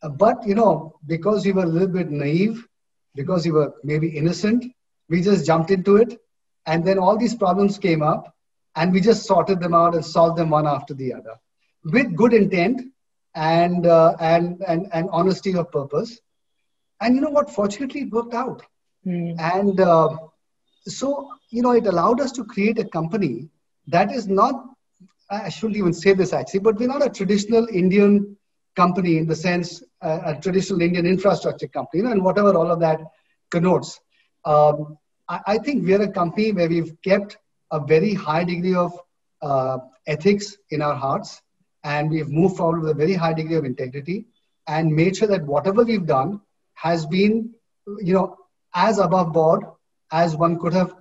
but 0.09 0.47
you 0.47 0.55
know 0.55 0.99
because 1.07 1.45
we 1.45 1.53
were 1.53 1.65
a 1.65 1.75
little 1.77 1.89
bit 1.89 2.11
naive 2.11 2.67
because 3.15 3.45
we 3.45 3.53
were 3.53 3.75
maybe 3.85 4.09
innocent 4.09 4.65
we 5.11 5.21
just 5.21 5.45
jumped 5.45 5.71
into 5.71 5.97
it. 5.97 6.19
And 6.65 6.85
then 6.85 6.99
all 6.99 7.19
these 7.19 7.35
problems 7.35 7.77
came 7.77 8.03
up 8.03 8.35
and 8.77 8.93
we 8.93 9.01
just 9.01 9.27
sorted 9.27 9.61
them 9.61 9.75
out 9.75 9.95
and 9.95 10.05
solved 10.05 10.39
them 10.39 10.51
one 10.51 10.67
after 10.67 10.95
the 10.95 11.13
other 11.13 11.35
with 11.85 12.15
good 12.15 12.33
intent 12.33 12.81
and 13.35 13.87
uh, 13.87 14.15
and 14.21 14.63
and 14.67 14.87
and 14.93 15.09
honesty 15.11 15.55
of 15.55 15.71
purpose. 15.73 16.19
And 17.01 17.15
you 17.15 17.21
know 17.21 17.31
what? 17.31 17.51
Fortunately 17.51 18.03
it 18.03 18.13
worked 18.13 18.35
out. 18.35 18.63
Mm. 19.07 19.41
and 19.41 19.81
uh, 19.81 20.15
so 20.85 21.31
you 21.49 21.63
know 21.63 21.71
it 21.71 21.87
allowed 21.87 22.21
us 22.21 22.33
to 22.33 22.45
create 22.45 22.79
a 22.79 22.85
company 22.85 23.49
that 23.87 24.13
is 24.13 24.29
not 24.29 24.67
i 25.31 25.49
shouldn't 25.49 25.79
even 25.79 25.95
say 25.95 26.13
this 26.13 26.35
actually 26.35 26.61
but 26.61 26.79
we're 26.79 26.87
not 26.87 27.07
a 27.07 27.09
traditional 27.09 27.67
indian 27.73 28.37
company 28.77 29.19
in 29.19 29.27
the 29.27 29.37
sense 29.37 29.83
uh, 30.03 30.21
a 30.27 30.41
traditional 30.41 30.81
indian 30.81 31.07
infrastructure 31.07 31.69
company 31.69 31.99
you 31.99 32.05
know, 32.05 32.13
and 32.13 32.25
whatever 32.25 32.55
all 32.57 32.71
of 32.71 32.81
that 32.81 33.01
connotes 33.51 34.01
um, 34.45 34.97
I, 35.29 35.41
I 35.47 35.59
think 35.59 35.87
we're 35.87 36.03
a 36.03 36.11
company 36.11 36.53
where 36.53 36.69
we've 36.69 36.95
kept 37.03 37.39
a 37.71 37.81
very 37.81 38.15
high 38.15 38.45
degree 38.45 38.75
of 38.75 38.93
uh, 39.43 39.79
ethics 40.07 40.57
in 40.71 40.83
our 40.83 40.95
hearts, 40.95 41.41
and 41.85 42.11
we've 42.11 42.29
moved 42.29 42.57
forward 42.57 42.83
with 42.83 42.91
a 42.91 42.95
very 42.95 43.15
high 43.15 43.33
degree 43.33 43.57
of 43.57 43.65
integrity, 43.65 44.27
and 44.67 44.95
made 44.95 45.17
sure 45.17 45.29
that 45.29 45.47
whatever 45.47 45.85
we've 45.85 46.07
done 46.07 46.41
has 46.75 47.07
been, 47.07 47.51
you 47.99 48.15
know, 48.15 48.37
as 48.75 48.99
above 48.99 49.33
board 49.33 49.65
as 50.13 50.37
one 50.37 50.59
could 50.59 50.73
have 50.73 50.95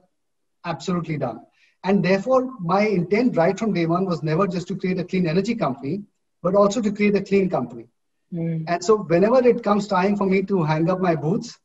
absolutely 0.65 1.17
done. 1.17 1.41
And 1.83 2.03
therefore, 2.03 2.51
my 2.59 2.81
intent 2.81 3.37
right 3.37 3.57
from 3.57 3.73
day 3.73 3.85
one 3.85 4.05
was 4.05 4.21
never 4.21 4.47
just 4.47 4.67
to 4.67 4.75
create 4.75 4.99
a 4.99 5.03
clean 5.03 5.27
energy 5.27 5.55
company, 5.55 6.03
but 6.41 6.55
also 6.55 6.81
to 6.81 6.91
create 6.91 7.15
a 7.15 7.21
clean 7.21 7.49
company. 7.49 7.87
Mm. 8.33 8.65
And 8.67 8.83
so, 8.83 8.97
whenever 8.97 9.45
it 9.47 9.63
comes 9.63 9.87
time 9.87 10.15
for 10.15 10.25
me 10.25 10.43
to 10.43 10.63
hang 10.63 10.89
up 10.89 10.99
my 10.99 11.15
boots, 11.15 11.57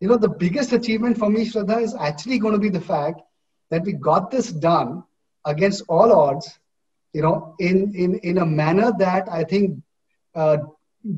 you 0.00 0.08
know, 0.08 0.16
the 0.16 0.28
biggest 0.28 0.72
achievement 0.72 1.18
for 1.18 1.28
me, 1.28 1.44
Shraddha, 1.44 1.82
is 1.82 1.94
actually 1.94 2.38
going 2.38 2.54
to 2.54 2.60
be 2.60 2.68
the 2.68 2.80
fact 2.80 3.20
that 3.70 3.84
we 3.84 3.92
got 3.92 4.30
this 4.30 4.50
done 4.50 5.04
against 5.44 5.82
all 5.88 6.12
odds, 6.12 6.58
you 7.12 7.22
know, 7.22 7.54
in, 7.58 7.94
in, 7.94 8.18
in 8.20 8.38
a 8.38 8.46
manner 8.46 8.92
that 8.98 9.28
I 9.30 9.44
think 9.44 9.82
uh, 10.34 10.58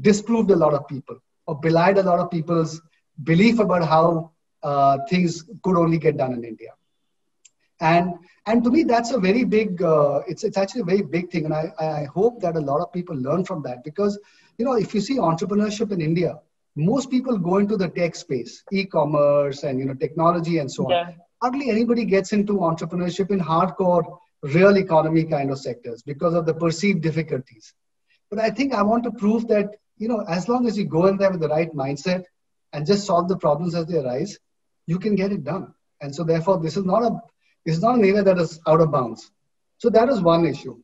disproved 0.01 0.51
a 0.51 0.57
lot 0.57 0.75
of 0.75 0.87
people 0.88 1.18
or 1.46 1.59
belied 1.59 1.98
a 1.98 2.03
lot 2.03 2.18
of 2.18 2.31
people's 2.31 2.81
belief 3.25 3.59
about 3.59 3.87
how 3.87 4.33
uh, 4.62 4.98
things 5.09 5.44
could 5.62 5.77
only 5.77 5.98
get 5.98 6.16
done 6.16 6.33
in 6.33 6.44
India. 6.44 6.70
And 7.80 8.14
and 8.46 8.62
to 8.64 8.70
me, 8.70 8.85
that's 8.85 9.12
a 9.12 9.18
very 9.18 9.44
big. 9.44 9.82
Uh, 9.82 10.20
it's 10.26 10.44
it's 10.44 10.56
actually 10.56 10.82
a 10.82 10.85
very 10.92 11.02
big 11.02 11.30
thing, 11.30 11.44
and 11.44 11.54
I 11.54 11.72
I 11.78 12.04
hope 12.04 12.40
that 12.40 12.56
a 12.56 12.61
lot 12.61 12.80
of 12.80 12.92
people 12.92 13.16
learn 13.16 13.44
from 13.44 13.62
that 13.62 13.85
because 13.85 14.18
you 14.58 14.64
know 14.64 14.74
if 14.74 14.94
you 14.94 15.00
see 15.00 15.16
entrepreneurship 15.16 15.92
in 15.92 16.00
India, 16.00 16.38
most 16.76 17.11
people 17.11 17.38
go 17.38 17.58
into 17.58 17.76
the 17.76 17.88
tech 17.88 18.14
space, 18.14 18.62
e-commerce 18.72 19.62
and 19.64 19.78
you 19.78 19.85
know 19.85 19.94
technology 19.94 20.58
and 20.58 20.70
so 20.70 20.85
on. 20.85 20.90
Yeah. 20.90 21.11
Hardly 21.40 21.70
anybody 21.70 22.04
gets 22.04 22.32
into 22.32 22.58
entrepreneurship 22.58 23.30
in 23.30 23.40
hardcore 23.40 24.18
real 24.42 24.76
economy 24.76 25.24
kind 25.24 25.50
of 25.50 25.58
sectors 25.58 26.02
because 26.02 26.35
of 26.35 26.46
the 26.46 26.54
perceived 26.54 27.02
difficulties. 27.02 27.74
But 28.30 28.38
I 28.38 28.50
think 28.50 28.74
I 28.74 28.82
want 28.82 29.04
to 29.04 29.12
prove 29.12 29.48
that 29.48 29.76
you 29.98 30.08
know 30.08 30.24
as 30.28 30.48
long 30.48 30.66
as 30.66 30.78
you 30.78 30.85
go 30.85 31.06
in 31.06 31.16
there 31.16 31.30
with 31.30 31.40
the 31.40 31.48
right 31.48 31.72
mindset 31.74 32.24
and 32.72 32.87
just 32.87 33.06
solve 33.06 33.28
the 33.28 33.37
problems 33.37 33.74
as 33.74 33.87
they 33.87 33.98
arise, 33.98 34.38
you 34.87 34.98
can 34.98 35.14
get 35.14 35.32
it 35.32 35.44
done. 35.44 35.74
And 36.00 36.14
so 36.14 36.24
therefore, 36.24 36.61
this 36.61 36.76
is 36.76 36.85
not 36.85 37.04
a 37.04 37.20
is 37.64 37.81
not 37.81 37.96
an 37.96 38.05
area 38.05 38.22
that 38.22 38.38
is 38.38 38.61
out 38.66 38.81
of 38.81 38.90
bounds. 38.90 39.31
So 39.79 39.90
that 39.90 40.09
is 40.09 40.20
one 40.20 40.46
issue. 40.46 40.79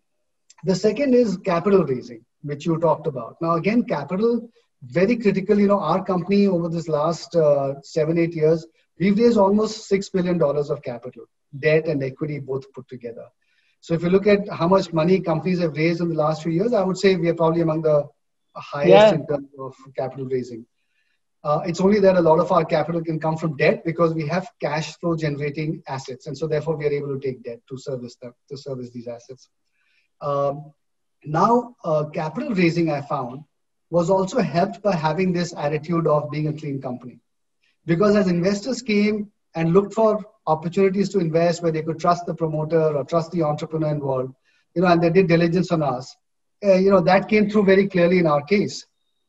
The 0.65 0.75
second 0.75 1.15
is 1.15 1.37
capital 1.39 1.85
raising, 1.85 2.25
which 2.43 2.67
you 2.67 2.79
talked 2.79 3.07
about. 3.07 3.37
Now 3.41 3.55
again, 3.55 3.85
capital 3.85 4.49
very 4.83 5.17
critical. 5.17 5.59
You 5.59 5.69
know, 5.69 5.81
our 5.81 6.05
company 6.05 6.47
over 6.47 6.69
this 6.69 6.89
last 6.89 7.35
uh, 7.35 7.81
seven 7.83 8.19
eight 8.19 8.35
years, 8.35 8.67
we've 8.99 9.19
raised 9.19 9.39
almost 9.39 9.89
six 9.89 10.09
billion 10.09 10.39
dollars 10.39 10.71
of 10.71 10.83
capital, 10.83 11.25
debt 11.59 11.87
and 11.87 12.03
equity 12.03 12.39
both 12.39 12.73
put 12.73 12.89
together. 12.89 13.27
So 13.81 13.95
if 13.95 14.03
you 14.03 14.11
look 14.11 14.27
at 14.27 14.49
how 14.49 14.69
much 14.69 14.93
money 14.93 15.21
companies 15.21 15.61
have 15.61 15.77
raised 15.77 16.01
in 16.01 16.09
the 16.09 16.15
last 16.15 16.43
few 16.43 16.53
years, 16.53 16.73
I 16.73 16.83
would 16.83 16.99
say 16.99 17.17
we 17.17 17.29
are 17.29 17.35
probably 17.35 17.63
among 17.63 17.83
the 17.83 18.09
highest 18.57 18.89
yeah. 18.89 19.15
in 19.15 19.27
terms 19.27 19.49
of 19.59 19.75
capital 19.97 20.27
raising. 20.27 20.67
Uh, 21.45 21.61
it's 21.65 21.81
only 21.81 22.01
that 22.01 22.17
a 22.17 22.21
lot 22.21 22.41
of 22.41 22.51
our 22.51 22.65
capital 22.65 23.03
can 23.03 23.21
come 23.21 23.37
from 23.37 23.57
debt 23.57 23.85
because 23.85 24.13
we 24.13 24.27
have 24.27 24.49
cash 24.61 24.97
flow 24.97 25.17
generating 25.17 25.83
assets, 25.87 26.27
and 26.27 26.37
so 26.37 26.49
therefore 26.49 26.77
we 26.77 26.85
are 26.85 26.91
able 26.91 27.09
to 27.09 27.21
take 27.21 27.43
debt 27.45 27.61
to 27.69 27.79
service 27.79 28.17
them 28.17 28.35
to 28.49 28.57
service 28.57 28.91
these 28.91 29.07
assets. 29.07 29.49
Um, 30.21 30.73
now, 31.25 31.77
uh, 31.85 32.07
capital 32.07 32.55
raising 32.55 32.91
I 32.91 33.03
found 33.03 33.45
was 33.91 34.11
also 34.11 34.41
helped 34.41 34.83
by 34.83 34.95
having 34.95 35.33
this 35.33 35.55
attitude 35.57 36.07
of 36.07 36.31
being 36.31 36.49
a 36.49 36.53
clean 36.53 36.83
company, 36.83 37.21
because 37.87 38.17
as 38.17 38.27
investors 38.27 38.83
came 38.83 39.31
and 39.55 39.73
looked 39.73 39.95
for 39.95 40.25
opportunities 40.47 41.09
to 41.11 41.21
invest 41.21 41.63
where 41.63 41.73
they 41.73 41.83
could 41.83 42.01
trust 42.01 42.27
the 42.27 42.35
promoter 42.35 42.97
or 42.97 43.05
trust 43.05 43.31
the 43.31 43.43
entrepreneur 43.43 43.91
involved, 43.91 44.35
you 44.75 44.83
know, 44.83 44.89
and 44.89 45.01
they 45.01 45.11
did 45.11 45.29
diligence 45.29 45.71
on 45.71 45.83
us, 45.83 46.17
uh, 46.65 46.75
you 46.75 46.91
know, 46.91 47.01
that 47.01 47.29
came 47.29 47.49
through 47.49 47.65
very 47.65 47.87
clearly 47.87 48.19
in 48.19 48.27
our 48.27 48.43
case 48.43 48.85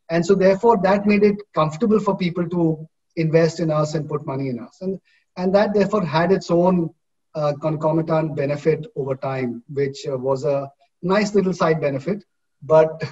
and 0.10 0.26
so 0.26 0.36
therefore 0.36 0.78
that 0.84 1.06
made 1.06 1.24
it 1.24 1.38
comfortable 1.54 2.00
for 2.00 2.18
people 2.18 2.48
to 2.50 2.88
invest 3.16 3.60
in 3.60 3.72
us 3.72 3.94
and 3.96 4.10
put 4.10 4.26
money 4.26 4.50
in 4.50 4.60
us. 4.60 4.78
And 4.82 5.00
and 5.38 5.54
that 5.56 5.74
therefore 5.74 6.04
had 6.04 6.32
its 6.32 6.50
own 6.52 6.90
uh, 7.36 7.54
concomitant 7.62 8.36
benefit 8.36 8.86
over 8.96 9.16
time 9.16 9.64
which 9.70 10.06
uh, 10.08 10.18
was 10.18 10.44
a 10.44 10.70
nice 11.02 11.34
little 11.36 11.54
side 11.54 11.80
benefit. 11.80 12.24
But 12.62 13.04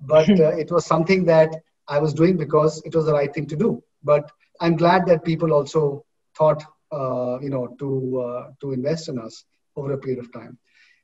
but 0.00 0.28
uh, 0.28 0.56
it 0.56 0.70
was 0.70 0.86
something 0.86 1.24
that 1.26 1.50
i 1.88 1.98
was 1.98 2.14
doing 2.14 2.36
because 2.36 2.82
it 2.84 2.94
was 2.94 3.06
the 3.06 3.12
right 3.12 3.32
thing 3.34 3.46
to 3.46 3.56
do. 3.56 3.82
But 4.02 4.30
i'm 4.60 4.76
glad 4.76 5.06
that 5.06 5.24
people 5.24 5.52
also 5.52 6.04
thought 6.38 6.64
uh, 6.92 7.38
you 7.40 7.50
know 7.50 7.66
to 7.80 7.88
uh, 8.26 8.50
to 8.60 8.72
invest 8.72 9.08
in 9.08 9.18
us 9.18 9.44
over 9.76 9.92
a 9.92 9.98
period 9.98 10.20
of 10.24 10.32
time. 10.32 10.58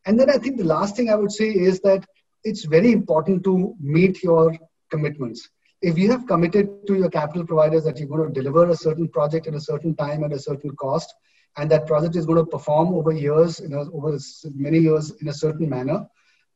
And 0.07 0.19
then 0.19 0.31
i 0.31 0.39
think 0.39 0.57
the 0.57 0.73
last 0.77 0.97
thing 0.97 1.11
i 1.11 1.15
would 1.15 1.33
say 1.33 1.51
is 1.51 1.81
that 1.81 2.07
it's 2.43 2.65
very 2.65 2.93
important 2.93 3.45
to 3.45 3.75
meet 3.81 4.23
your 4.23 4.57
commitments. 4.91 5.49
If 5.83 5.97
you 5.97 6.11
have 6.11 6.27
committed 6.27 6.87
to 6.87 6.95
your 6.95 7.09
capital 7.09 7.47
providers 7.47 7.85
that 7.85 7.99
you're 7.99 8.09
going 8.09 8.33
to 8.33 8.41
deliver 8.41 8.69
a 8.69 8.77
certain 8.77 9.09
project 9.09 9.47
at 9.47 9.55
a 9.55 9.61
certain 9.61 9.95
time 9.95 10.25
at 10.25 10.33
a 10.33 10.39
certain 10.39 10.77
cost, 10.77 11.15
and 11.57 11.71
that 11.71 11.87
project 11.87 12.17
is 12.17 12.27
going 12.27 12.39
to 12.39 12.45
perform 12.45 12.95
over 12.95 13.13
years, 13.13 13.61
you 13.61 13.69
know, 13.69 13.89
over 13.93 14.19
many 14.55 14.79
years 14.79 15.11
in 15.21 15.29
a 15.29 15.33
certain 15.33 15.69
manner, 15.69 16.07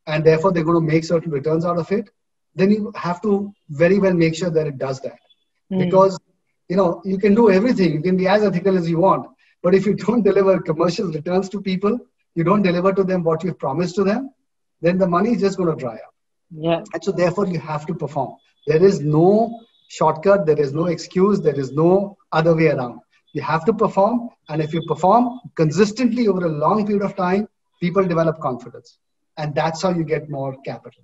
and 0.07 0.25
therefore 0.25 0.53
they're 0.53 0.65
going 0.65 0.87
to 0.87 0.93
make 0.93 1.05
certain 1.05 1.31
returns 1.31 1.65
out 1.65 1.79
of 1.79 1.91
it, 1.91 2.11
then 2.55 2.71
you 2.71 2.93
have 2.95 3.21
to 3.23 3.53
very 3.71 3.99
well 3.99 4.13
make 4.13 4.35
sure 4.35 4.51
that 4.51 4.67
it 4.67 4.79
does 4.79 5.01
that. 5.01 5.19
Mm. 5.73 5.87
Because 5.87 6.19
you 6.69 6.77
know 6.77 7.03
you 7.05 7.19
can 7.19 7.35
do 7.35 7.51
everything, 7.51 7.93
you 7.93 8.03
can 8.03 8.17
be 8.17 8.29
as 8.29 8.43
ethical 8.43 8.77
as 8.77 8.89
you 8.89 8.99
want, 8.99 9.27
but 9.63 9.75
if 9.75 9.87
you 9.87 9.95
don't 9.95 10.23
deliver 10.31 10.61
commercial 10.61 11.11
returns 11.11 11.49
to 11.49 11.61
people, 11.61 11.99
you 12.35 12.45
don't 12.45 12.63
deliver 12.63 12.93
to 12.93 13.05
them 13.05 13.25
what 13.25 13.43
you've 13.43 13.59
promised 13.59 13.95
to 13.97 14.05
them, 14.05 14.31
then 14.81 14.99
the 14.99 15.07
money 15.07 15.33
is 15.35 15.41
just 15.41 15.57
going 15.57 15.71
to 15.71 15.77
dry 15.77 15.95
up. 15.95 16.14
Yeah. 16.51 16.83
And 16.93 17.05
so 17.05 17.13
therefore 17.13 17.47
you 17.47 17.59
have 17.59 17.87
to 17.87 17.95
perform. 17.95 18.37
There 18.67 18.83
is 18.83 19.01
no 19.01 19.61
shortcut, 19.89 20.47
there 20.47 20.61
is 20.61 20.73
no 20.73 20.87
excuse, 20.87 21.41
there 21.41 21.59
is 21.59 21.73
no 21.73 22.17
other 22.33 22.55
way 22.55 22.69
around. 22.69 23.01
You 23.33 23.43
have 23.43 23.65
to 23.65 23.73
perform, 23.73 24.31
and 24.49 24.63
if 24.63 24.73
you 24.73 24.83
perform 24.87 25.41
consistently 25.57 26.29
over 26.29 26.47
a 26.47 26.49
long 26.49 26.87
period 26.87 27.05
of 27.05 27.17
time, 27.17 27.49
people 27.81 28.05
develop 28.05 28.39
confidence. 28.41 28.99
And 29.37 29.55
that's 29.55 29.83
how 29.83 29.91
you 29.91 30.05
get 30.05 30.31
more 30.31 30.57
capital. 30.65 31.03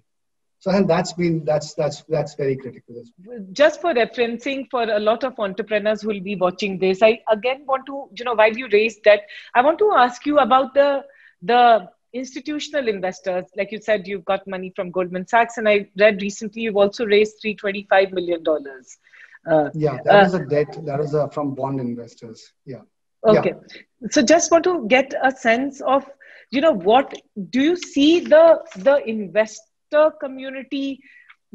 So 0.60 0.70
think 0.72 0.88
that's 0.88 1.14
been 1.14 1.42
that's 1.44 1.72
that's 1.72 2.02
that's 2.02 2.34
very 2.34 2.54
critical. 2.54 3.02
Just 3.50 3.80
for 3.80 3.94
referencing 3.94 4.66
for 4.70 4.82
a 4.82 5.00
lot 5.00 5.24
of 5.24 5.38
entrepreneurs 5.38 6.02
who 6.02 6.08
will 6.08 6.20
be 6.20 6.36
watching 6.36 6.78
this, 6.78 7.02
I 7.02 7.20
again 7.32 7.64
want 7.66 7.86
to, 7.86 8.10
you 8.16 8.26
know, 8.26 8.34
while 8.34 8.52
you 8.52 8.68
raised 8.70 9.00
that, 9.04 9.20
I 9.54 9.62
want 9.62 9.78
to 9.78 9.92
ask 9.92 10.26
you 10.26 10.38
about 10.38 10.74
the 10.74 11.04
the 11.40 11.88
institutional 12.12 12.88
investors, 12.88 13.44
like 13.56 13.72
you 13.72 13.80
said, 13.80 14.06
you've 14.06 14.24
got 14.24 14.46
money 14.46 14.72
from 14.74 14.90
Goldman 14.90 15.26
Sachs, 15.26 15.58
and 15.58 15.68
I 15.68 15.88
read 15.98 16.20
recently 16.22 16.62
you've 16.62 16.76
also 16.76 17.06
raised 17.06 17.36
three 17.40 17.54
twenty-five 17.54 18.12
million 18.12 18.42
dollars. 18.42 18.98
Uh, 19.50 19.70
yeah, 19.74 19.98
that 20.04 20.22
uh, 20.22 20.26
is 20.26 20.34
a 20.34 20.44
debt. 20.44 20.78
That 20.84 21.00
is 21.00 21.14
a, 21.14 21.30
from 21.30 21.54
bond 21.54 21.80
investors. 21.80 22.52
Yeah. 22.66 22.82
Okay, 23.26 23.54
yeah. 23.54 24.08
so 24.10 24.22
just 24.22 24.50
want 24.50 24.64
to 24.64 24.86
get 24.88 25.12
a 25.22 25.30
sense 25.30 25.80
of, 25.82 26.08
you 26.50 26.60
know, 26.60 26.72
what 26.72 27.14
do 27.50 27.60
you 27.60 27.76
see 27.76 28.20
the 28.20 28.60
the 28.76 28.96
investor 29.06 30.12
community 30.20 31.00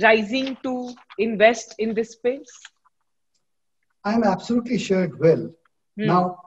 rising 0.01 0.57
to 0.63 0.93
invest 1.17 1.75
in 1.79 1.93
this 1.93 2.11
space? 2.11 2.51
I'm 4.03 4.23
absolutely 4.23 4.77
sure 4.77 5.03
it 5.03 5.17
will. 5.17 5.55
Hmm. 5.97 6.05
Now, 6.05 6.44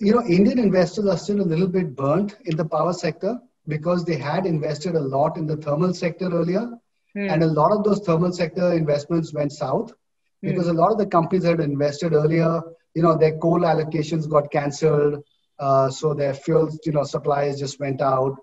you 0.00 0.12
know, 0.12 0.24
Indian 0.24 0.58
investors 0.58 1.06
are 1.06 1.18
still 1.18 1.40
a 1.40 1.50
little 1.52 1.66
bit 1.66 1.96
burnt 1.96 2.36
in 2.44 2.56
the 2.56 2.64
power 2.64 2.92
sector 2.92 3.38
because 3.66 4.04
they 4.04 4.16
had 4.16 4.46
invested 4.46 4.94
a 4.94 5.00
lot 5.00 5.36
in 5.36 5.46
the 5.46 5.56
thermal 5.56 5.92
sector 5.92 6.26
earlier. 6.26 6.70
Mm. 7.16 7.32
And 7.32 7.42
a 7.42 7.46
lot 7.46 7.72
of 7.72 7.84
those 7.84 8.00
thermal 8.00 8.32
sector 8.32 8.72
investments 8.72 9.32
went 9.32 9.52
south 9.52 9.92
because 10.42 10.66
mm. 10.66 10.70
a 10.70 10.72
lot 10.72 10.92
of 10.92 10.98
the 10.98 11.06
companies 11.06 11.42
that 11.42 11.58
had 11.58 11.60
invested 11.60 12.12
earlier, 12.12 12.62
you 12.94 13.02
know, 13.02 13.16
their 13.16 13.36
coal 13.38 13.60
allocations 13.60 14.28
got 14.28 14.50
cancelled. 14.50 15.22
Uh, 15.58 15.90
so 15.90 16.14
their 16.14 16.34
fuel, 16.34 16.70
you 16.84 16.92
know, 16.92 17.02
supplies 17.02 17.58
just 17.58 17.80
went 17.80 18.00
out. 18.00 18.36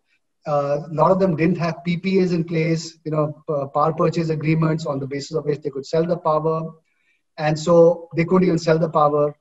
Uh, 0.45 0.81
a 0.91 0.93
lot 0.93 1.11
of 1.11 1.19
them 1.19 1.35
didn't 1.35 1.57
have 1.57 1.75
PPAs 1.87 2.33
in 2.33 2.43
place, 2.43 2.99
you 3.03 3.11
know, 3.11 3.43
power 3.73 3.93
purchase 3.93 4.29
agreements 4.29 4.85
on 4.85 4.99
the 4.99 5.07
basis 5.07 5.35
of 5.35 5.45
which 5.45 5.61
they 5.61 5.69
could 5.69 5.85
sell 5.85 6.05
the 6.05 6.17
power. 6.17 6.71
And 7.37 7.57
so 7.57 8.09
they 8.15 8.25
couldn't 8.25 8.47
even 8.47 8.59
sell 8.59 8.77
the 8.77 8.89
power. 8.89 9.35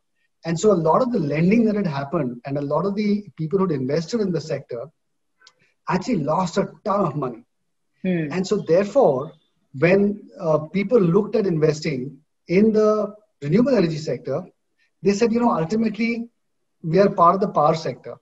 And 0.45 0.59
so 0.59 0.73
a 0.73 0.83
lot 0.89 1.01
of 1.01 1.13
the 1.13 1.19
lending 1.19 1.65
that 1.65 1.77
had 1.77 1.87
happened 1.87 2.41
and 2.45 2.59
a 2.59 2.63
lot 2.63 2.85
of 2.85 2.95
the 2.95 3.25
people 3.37 3.59
who'd 3.59 3.73
invested 3.73 4.21
in 4.21 4.31
the 4.31 4.41
sector 4.41 4.87
actually 5.89 6.17
lost 6.17 6.59
a 6.59 6.71
ton 6.85 7.01
of 7.01 7.17
money. 7.17 7.45
Hmm. 8.03 8.29
And 8.31 8.47
so 8.47 8.59
therefore, 8.59 9.33
when 9.79 10.29
uh, 10.39 10.59
people 10.59 11.01
looked 11.01 11.35
at 11.37 11.47
investing 11.47 12.19
in 12.49 12.73
the 12.73 13.15
renewable 13.43 13.75
energy 13.75 13.99
sector, 13.99 14.45
they 15.03 15.13
said, 15.13 15.33
you 15.33 15.41
know, 15.41 15.51
ultimately 15.51 16.29
we 16.83 16.99
are 16.99 17.11
part 17.11 17.35
of 17.35 17.41
the 17.41 17.49
power 17.49 17.75
sector. 17.75 18.17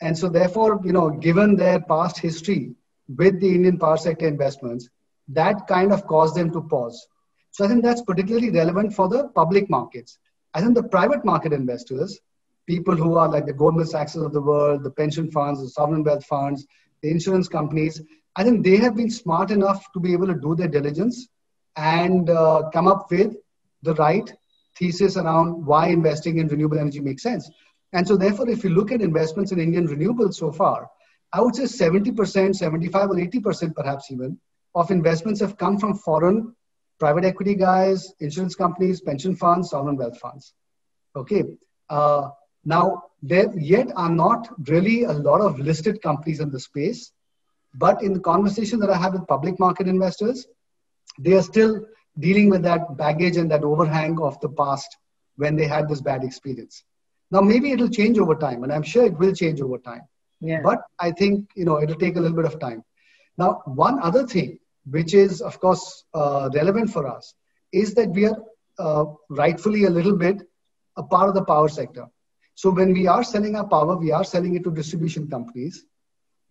And 0.00 0.16
so 0.16 0.28
therefore, 0.28 0.80
you 0.84 0.92
know, 0.92 1.10
given 1.10 1.56
their 1.56 1.80
past 1.80 2.18
history 2.18 2.74
with 3.16 3.40
the 3.40 3.48
Indian 3.48 3.78
power 3.78 3.96
sector 3.96 4.26
investments, 4.26 4.88
that 5.28 5.66
kind 5.66 5.92
of 5.92 6.06
caused 6.06 6.34
them 6.34 6.50
to 6.52 6.62
pause. 6.62 7.06
So 7.52 7.64
I 7.64 7.68
think 7.68 7.82
that's 7.82 8.02
particularly 8.02 8.50
relevant 8.50 8.94
for 8.94 9.08
the 9.08 9.28
public 9.28 9.68
markets. 9.68 10.18
I 10.54 10.60
think 10.60 10.74
the 10.74 10.82
private 10.82 11.24
market 11.24 11.52
investors, 11.52 12.18
people 12.66 12.96
who 12.96 13.16
are 13.16 13.28
like 13.28 13.46
the 13.46 13.52
Goldman 13.52 13.86
Sachs 13.86 14.16
of 14.16 14.32
the 14.32 14.40
world, 14.40 14.82
the 14.82 14.90
pension 14.90 15.30
funds, 15.30 15.60
the 15.60 15.68
sovereign 15.68 16.02
wealth 16.02 16.24
funds, 16.24 16.66
the 17.02 17.10
insurance 17.10 17.48
companies, 17.48 18.02
I 18.36 18.44
think 18.44 18.64
they 18.64 18.76
have 18.76 18.96
been 18.96 19.10
smart 19.10 19.50
enough 19.50 19.92
to 19.92 20.00
be 20.00 20.12
able 20.12 20.26
to 20.26 20.34
do 20.34 20.54
their 20.54 20.68
diligence 20.68 21.28
and 21.76 22.28
uh, 22.30 22.70
come 22.72 22.88
up 22.88 23.10
with 23.10 23.36
the 23.82 23.94
right 23.94 24.32
thesis 24.76 25.16
around 25.16 25.66
why 25.66 25.88
investing 25.88 26.38
in 26.38 26.48
renewable 26.48 26.78
energy 26.78 27.00
makes 27.00 27.22
sense. 27.22 27.50
And 27.92 28.06
so, 28.06 28.16
therefore, 28.16 28.48
if 28.48 28.62
you 28.62 28.70
look 28.70 28.92
at 28.92 29.02
investments 29.02 29.52
in 29.52 29.58
Indian 29.58 29.88
renewables 29.88 30.34
so 30.34 30.52
far, 30.52 30.88
I 31.32 31.40
would 31.40 31.56
say 31.56 31.64
70%, 31.64 32.54
75 32.54 33.10
or 33.10 33.14
80% 33.14 33.74
perhaps 33.74 34.10
even, 34.10 34.38
of 34.74 34.90
investments 34.90 35.40
have 35.40 35.56
come 35.56 35.78
from 35.78 35.94
foreign 35.94 36.54
private 37.00 37.24
equity 37.24 37.54
guys, 37.54 38.12
insurance 38.20 38.54
companies, 38.54 39.00
pension 39.00 39.34
funds, 39.34 39.70
sovereign 39.70 39.96
wealth 39.96 40.18
funds. 40.18 40.52
Okay. 41.16 41.44
Uh, 41.88 42.28
now, 42.64 43.04
there 43.22 43.52
yet 43.58 43.88
are 43.96 44.10
not 44.10 44.48
really 44.68 45.04
a 45.04 45.12
lot 45.12 45.40
of 45.40 45.58
listed 45.58 46.00
companies 46.02 46.40
in 46.40 46.50
the 46.50 46.60
space, 46.60 47.10
but 47.74 48.02
in 48.02 48.12
the 48.12 48.20
conversation 48.20 48.78
that 48.80 48.90
I 48.90 48.96
have 48.96 49.14
with 49.14 49.26
public 49.26 49.58
market 49.58 49.88
investors, 49.88 50.46
they 51.18 51.32
are 51.32 51.42
still 51.42 51.86
dealing 52.18 52.50
with 52.50 52.62
that 52.62 52.96
baggage 52.96 53.36
and 53.36 53.50
that 53.50 53.64
overhang 53.64 54.20
of 54.20 54.38
the 54.40 54.48
past 54.50 54.96
when 55.36 55.56
they 55.56 55.66
had 55.66 55.88
this 55.88 56.00
bad 56.00 56.22
experience. 56.22 56.84
Now, 57.30 57.40
maybe 57.40 57.72
it'll 57.72 57.88
change 57.88 58.18
over 58.18 58.34
time, 58.34 58.62
and 58.62 58.72
I'm 58.72 58.82
sure 58.82 59.04
it 59.06 59.18
will 59.18 59.32
change 59.32 59.60
over 59.60 59.78
time. 59.78 60.02
Yeah. 60.40 60.60
But 60.62 60.80
I 60.98 61.12
think 61.12 61.50
you 61.54 61.64
know 61.64 61.80
it'll 61.80 61.96
take 61.96 62.16
a 62.16 62.20
little 62.20 62.36
bit 62.36 62.46
of 62.46 62.58
time. 62.58 62.82
Now, 63.38 63.62
one 63.64 64.00
other 64.02 64.26
thing 64.26 64.58
which 64.90 65.14
is, 65.14 65.40
of 65.40 65.60
course, 65.60 66.04
uh, 66.14 66.50
relevant 66.54 66.90
for 66.90 67.06
us, 67.06 67.34
is 67.72 67.94
that 67.94 68.10
we 68.10 68.26
are 68.26 68.36
uh, 68.78 69.04
rightfully 69.28 69.84
a 69.84 69.90
little 69.90 70.16
bit 70.16 70.42
a 70.96 71.02
part 71.02 71.28
of 71.28 71.34
the 71.34 71.44
power 71.44 71.68
sector. 71.68 72.06
So 72.54 72.70
when 72.70 72.92
we 72.92 73.06
are 73.06 73.24
selling 73.24 73.56
our 73.56 73.66
power, 73.66 73.96
we 73.96 74.12
are 74.12 74.24
selling 74.24 74.54
it 74.56 74.64
to 74.64 74.70
distribution 74.70 75.28
companies. 75.28 75.84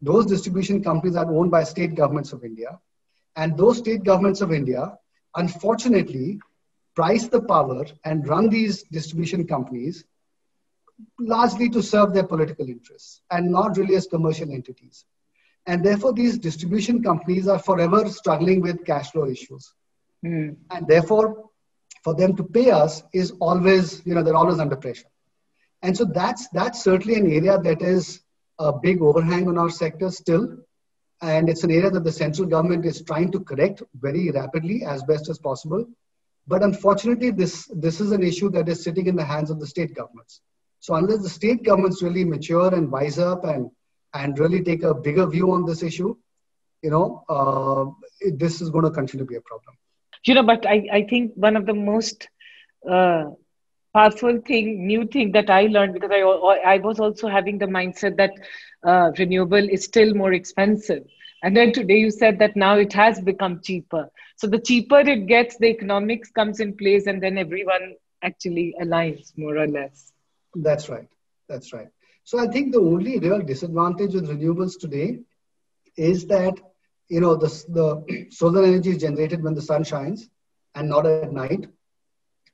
Those 0.02 0.26
distribution 0.26 0.84
companies 0.84 1.16
are 1.16 1.32
owned 1.32 1.52
by 1.52 1.64
state 1.64 1.96
governments 1.96 2.34
of 2.34 2.44
India. 2.44 2.80
And 3.36 3.58
those 3.58 3.78
state 3.78 4.04
governments 4.04 4.42
of 4.42 4.52
India, 4.52 4.98
unfortunately, 5.36 6.40
price 6.96 7.28
the 7.28 7.42
power 7.42 7.86
and 8.06 8.28
run 8.28 8.50
these 8.50 8.84
distribution 8.84 9.46
companies 9.46 10.04
largely 11.20 11.70
to 11.70 11.82
serve 11.82 12.14
their 12.14 12.26
political 12.26 12.68
interests 12.68 13.22
and 13.32 13.52
not 13.52 13.78
really 13.78 13.96
as 13.96 14.08
commercial 14.08 14.52
entities. 14.52 15.06
And 15.66 15.84
therefore, 15.84 16.14
these 16.14 16.38
distribution 16.38 17.04
companies 17.04 17.48
are 17.48 17.60
forever 17.60 18.10
struggling 18.10 18.62
with 18.62 18.86
cash 18.86 19.12
flow 19.12 19.28
issues. 19.28 19.74
Mm. 20.26 20.58
And 20.72 20.88
therefore, 20.88 21.50
for 22.04 22.16
them 22.16 22.36
to 22.38 22.44
pay 22.44 22.72
us 22.72 23.04
is 23.14 23.32
always, 23.40 24.02
you 24.06 24.16
know, 24.16 24.24
they're 24.24 24.36
always 24.36 24.60
under 24.60 24.76
pressure. 24.76 25.08
And 25.82 25.96
so 25.96 26.06
that's 26.06 26.48
that's 26.50 26.84
certainly 26.84 27.16
an 27.16 27.32
area 27.32 27.58
that 27.58 27.82
is 27.82 28.22
a 28.58 28.74
big 28.74 29.02
overhang 29.02 29.48
on 29.48 29.58
our 29.58 29.70
sector 29.70 30.10
still. 30.12 30.58
And 31.22 31.50
it's 31.50 31.64
an 31.64 31.72
area 31.72 31.90
that 31.90 32.04
the 32.04 32.12
central 32.12 32.48
government 32.48 32.86
is 32.86 33.02
trying 33.02 33.32
to 33.34 33.42
correct 33.42 33.84
very 33.94 34.32
rapidly 34.32 34.84
as 34.86 35.04
best 35.04 35.30
as 35.30 35.38
possible. 35.38 35.86
But 36.48 36.64
unfortunately, 36.64 37.32
this, 37.32 37.70
this 37.74 38.02
is 38.02 38.12
an 38.12 38.24
issue 38.24 38.50
that 38.52 38.70
is 38.70 38.84
sitting 38.84 39.08
in 39.08 39.16
the 39.16 39.24
hands 39.24 39.52
of 39.52 39.60
the 39.60 39.68
state 39.68 39.94
governments. 39.94 40.42
So 40.80 40.96
unless 40.96 41.22
the 41.22 41.30
state 41.30 41.64
governments 41.64 42.02
really 42.02 42.24
mature 42.24 42.74
and 42.74 42.92
wise 42.92 43.20
up 43.20 43.44
and 43.44 43.70
and 44.14 44.38
really 44.40 44.64
take 44.64 44.84
a 44.84 44.94
bigger 44.94 45.26
view 45.28 45.52
on 45.52 45.66
this 45.66 45.84
issue, 45.84 46.16
you 46.82 46.90
know, 46.90 47.24
uh, 47.30 47.86
this 48.36 48.62
is 48.62 48.70
going 48.70 48.86
to 48.86 48.92
continue 48.92 49.26
to 49.26 49.30
be 49.30 49.36
a 49.36 49.42
problem. 49.42 49.76
You 50.26 50.36
know, 50.36 50.44
but 50.44 50.66
I, 50.66 50.88
I 50.92 51.04
think 51.10 51.32
one 51.36 51.56
of 51.56 51.66
the 51.66 51.74
most 51.74 52.28
uh, 52.90 53.26
powerful 53.94 54.40
thing, 54.46 54.86
new 54.88 55.06
thing 55.08 55.32
that 55.34 55.50
I 55.50 55.64
learned 55.64 55.94
because 55.94 56.12
I, 56.14 56.22
I 56.74 56.78
was 56.78 57.00
also 57.00 57.28
having 57.28 57.58
the 57.58 57.66
mindset 57.66 58.18
that 58.18 58.32
uh, 58.86 59.12
renewable 59.18 59.68
is 59.70 59.84
still 59.86 60.14
more 60.14 60.34
expensive. 60.34 61.04
And 61.42 61.56
then 61.56 61.72
today 61.72 61.98
you 61.98 62.12
said 62.12 62.40
that 62.40 62.56
now 62.56 62.78
it 62.78 62.94
has 62.94 63.20
become 63.22 63.62
cheaper. 63.64 64.10
So 64.38 64.48
the 64.48 64.60
cheaper 64.60 65.00
it 65.00 65.28
gets, 65.28 65.58
the 65.58 65.68
economics 65.68 66.32
comes 66.32 66.60
in 66.60 66.76
place, 66.76 67.08
and 67.08 67.22
then 67.22 67.38
everyone 67.38 67.96
actually 68.22 68.76
aligns 68.82 69.32
more 69.38 69.58
or 69.58 69.68
less. 69.68 70.12
That's 70.56 70.90
right. 70.90 71.08
That's 71.48 71.74
right. 71.74 71.88
So 72.30 72.38
I 72.38 72.46
think 72.46 72.72
the 72.72 72.80
only 72.80 73.18
real 73.18 73.42
disadvantage 73.42 74.14
with 74.14 74.30
renewables 74.30 74.80
today 74.80 75.18
is 75.98 76.28
that 76.28 76.54
you 77.08 77.22
know 77.22 77.36
the, 77.36 77.48
the 77.70 78.28
solar 78.30 78.64
energy 78.64 78.92
is 78.92 79.02
generated 79.02 79.42
when 79.44 79.56
the 79.56 79.64
sun 79.64 79.84
shines 79.84 80.30
and 80.76 80.88
not 80.88 81.08
at 81.08 81.34
night, 81.34 81.66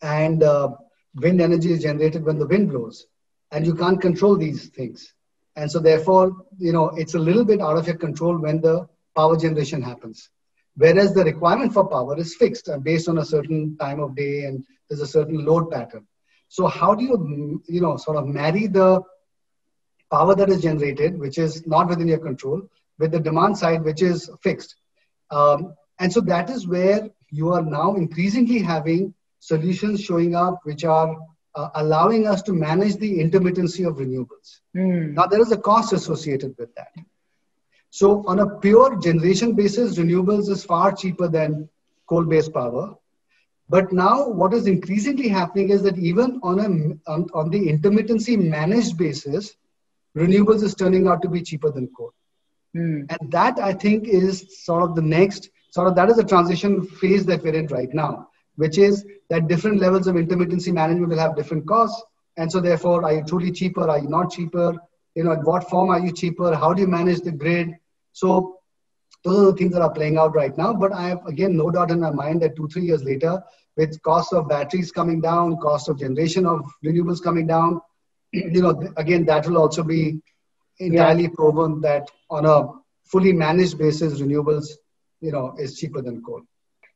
and 0.01 0.41
uh, 0.41 0.69
wind 1.15 1.41
energy 1.41 1.73
is 1.73 1.81
generated 1.83 2.23
when 2.23 2.39
the 2.39 2.47
wind 2.47 2.69
blows, 2.69 3.05
and 3.51 3.65
you 3.65 3.75
can't 3.75 3.99
control 3.99 4.37
these 4.37 4.69
things, 4.69 5.13
and 5.57 5.69
so 5.69 5.79
therefore 5.79 6.45
you 6.57 6.71
know 6.71 6.91
it's 6.91 7.15
a 7.15 7.25
little 7.27 7.43
bit 7.43 7.59
out 7.59 7.75
of 7.75 7.85
your 7.85 7.97
control 7.97 8.37
when 8.37 8.61
the 8.61 8.87
power 9.13 9.35
generation 9.35 9.81
happens. 9.81 10.29
Whereas 10.77 11.13
the 11.13 11.25
requirement 11.25 11.73
for 11.73 11.85
power 11.89 12.17
is 12.17 12.33
fixed 12.35 12.69
and 12.69 12.81
based 12.81 13.09
on 13.09 13.17
a 13.17 13.25
certain 13.25 13.75
time 13.75 13.99
of 13.99 14.15
day 14.15 14.45
and 14.45 14.63
there's 14.87 15.01
a 15.01 15.07
certain 15.17 15.43
load 15.43 15.69
pattern. 15.69 16.07
So 16.47 16.67
how 16.67 16.95
do 16.95 17.03
you 17.03 17.61
you 17.67 17.81
know 17.81 17.97
sort 17.97 18.15
of 18.15 18.25
marry 18.25 18.67
the 18.67 19.03
power 20.15 20.35
that 20.35 20.49
is 20.49 20.61
generated, 20.61 21.19
which 21.25 21.37
is 21.37 21.65
not 21.67 21.89
within 21.89 22.07
your 22.07 22.23
control, 22.29 22.61
with 22.99 23.11
the 23.11 23.19
demand 23.19 23.57
side, 23.57 23.83
which 23.83 24.01
is 24.01 24.29
fixed. 24.41 24.75
Um, 25.31 25.75
and 25.99 26.11
so 26.11 26.21
that 26.21 26.49
is 26.49 26.67
where 26.67 27.09
you 27.31 27.53
are 27.53 27.61
now 27.61 27.95
increasingly 27.95 28.59
having 28.59 29.13
solutions 29.39 30.01
showing 30.01 30.35
up 30.35 30.59
which 30.63 30.83
are 30.83 31.15
uh, 31.55 31.69
allowing 31.75 32.27
us 32.27 32.41
to 32.43 32.53
manage 32.53 32.95
the 32.97 33.11
intermittency 33.23 33.87
of 33.87 33.97
renewables. 33.97 34.59
Mm. 34.75 35.13
Now, 35.13 35.25
there 35.27 35.41
is 35.41 35.51
a 35.51 35.57
cost 35.57 35.93
associated 35.93 36.55
with 36.57 36.73
that. 36.75 36.93
So, 37.89 38.25
on 38.27 38.39
a 38.39 38.49
pure 38.59 38.99
generation 38.99 39.53
basis, 39.53 39.97
renewables 39.97 40.49
is 40.49 40.65
far 40.65 40.93
cheaper 40.93 41.27
than 41.27 41.69
coal 42.09 42.25
based 42.25 42.53
power. 42.53 42.95
But 43.69 43.91
now, 43.91 44.27
what 44.27 44.53
is 44.53 44.67
increasingly 44.67 45.29
happening 45.29 45.69
is 45.69 45.81
that 45.83 45.97
even 45.97 46.39
on, 46.43 46.59
a, 46.59 47.11
on, 47.11 47.27
on 47.33 47.49
the 47.49 47.61
intermittency 47.73 48.37
managed 48.37 48.97
basis, 48.97 49.55
renewables 50.15 50.63
is 50.63 50.75
turning 50.75 51.07
out 51.07 51.21
to 51.21 51.29
be 51.29 51.41
cheaper 51.41 51.71
than 51.71 51.87
coal. 51.95 52.13
Mm. 52.75 53.05
And 53.09 53.31
that 53.31 53.59
I 53.59 53.73
think 53.73 54.07
is 54.07 54.63
sort 54.63 54.83
of 54.83 54.95
the 54.95 55.01
next, 55.01 55.49
sort 55.71 55.87
of 55.87 55.95
that 55.95 56.09
is 56.09 56.17
the 56.17 56.23
transition 56.23 56.85
phase 56.85 57.25
that 57.25 57.43
we're 57.43 57.55
in 57.55 57.67
right 57.67 57.93
now, 57.93 58.29
which 58.55 58.77
is 58.77 59.05
that 59.29 59.47
different 59.47 59.79
levels 59.79 60.07
of 60.07 60.15
intermittency 60.15 60.73
management 60.73 61.09
will 61.09 61.19
have 61.19 61.35
different 61.35 61.67
costs. 61.67 62.01
And 62.37 62.51
so 62.51 62.59
therefore, 62.59 63.03
are 63.05 63.13
you 63.13 63.23
truly 63.23 63.51
cheaper? 63.51 63.89
Are 63.89 63.99
you 63.99 64.09
not 64.09 64.31
cheaper? 64.31 64.75
You 65.15 65.23
know, 65.23 65.31
in 65.31 65.39
what 65.41 65.69
form 65.69 65.89
are 65.89 65.99
you 65.99 66.11
cheaper? 66.11 66.53
How 66.53 66.73
do 66.73 66.81
you 66.81 66.87
manage 66.87 67.21
the 67.21 67.31
grid? 67.31 67.75
So 68.11 68.57
those 69.23 69.39
are 69.39 69.51
the 69.51 69.57
things 69.57 69.73
that 69.73 69.81
are 69.81 69.91
playing 69.91 70.17
out 70.17 70.35
right 70.35 70.55
now. 70.57 70.73
But 70.73 70.91
I 70.91 71.09
have 71.09 71.25
again 71.25 71.55
no 71.55 71.71
doubt 71.71 71.91
in 71.91 72.01
my 72.01 72.11
mind 72.11 72.41
that 72.41 72.55
two, 72.55 72.67
three 72.67 72.83
years 72.83 73.03
later, 73.03 73.41
with 73.77 74.01
cost 74.03 74.33
of 74.33 74.49
batteries 74.49 74.91
coming 74.91 75.21
down, 75.21 75.57
cost 75.57 75.89
of 75.89 75.99
generation 75.99 76.45
of 76.45 76.65
renewables 76.83 77.23
coming 77.23 77.47
down, 77.47 77.81
you 78.35 78.61
know, 78.61 78.93
again, 78.97 79.25
that 79.25 79.47
will 79.47 79.57
also 79.57 79.83
be 79.83 80.19
entirely 80.79 81.23
yeah. 81.23 81.35
proven 81.35 81.81
that 81.81 82.09
on 82.29 82.45
a 82.45 82.67
fully 83.05 83.33
managed 83.33 83.77
basis, 83.77 84.21
renewables, 84.21 84.67
you 85.21 85.31
know, 85.31 85.55
is 85.57 85.77
cheaper 85.79 86.01
than 86.01 86.21
coal. 86.23 86.41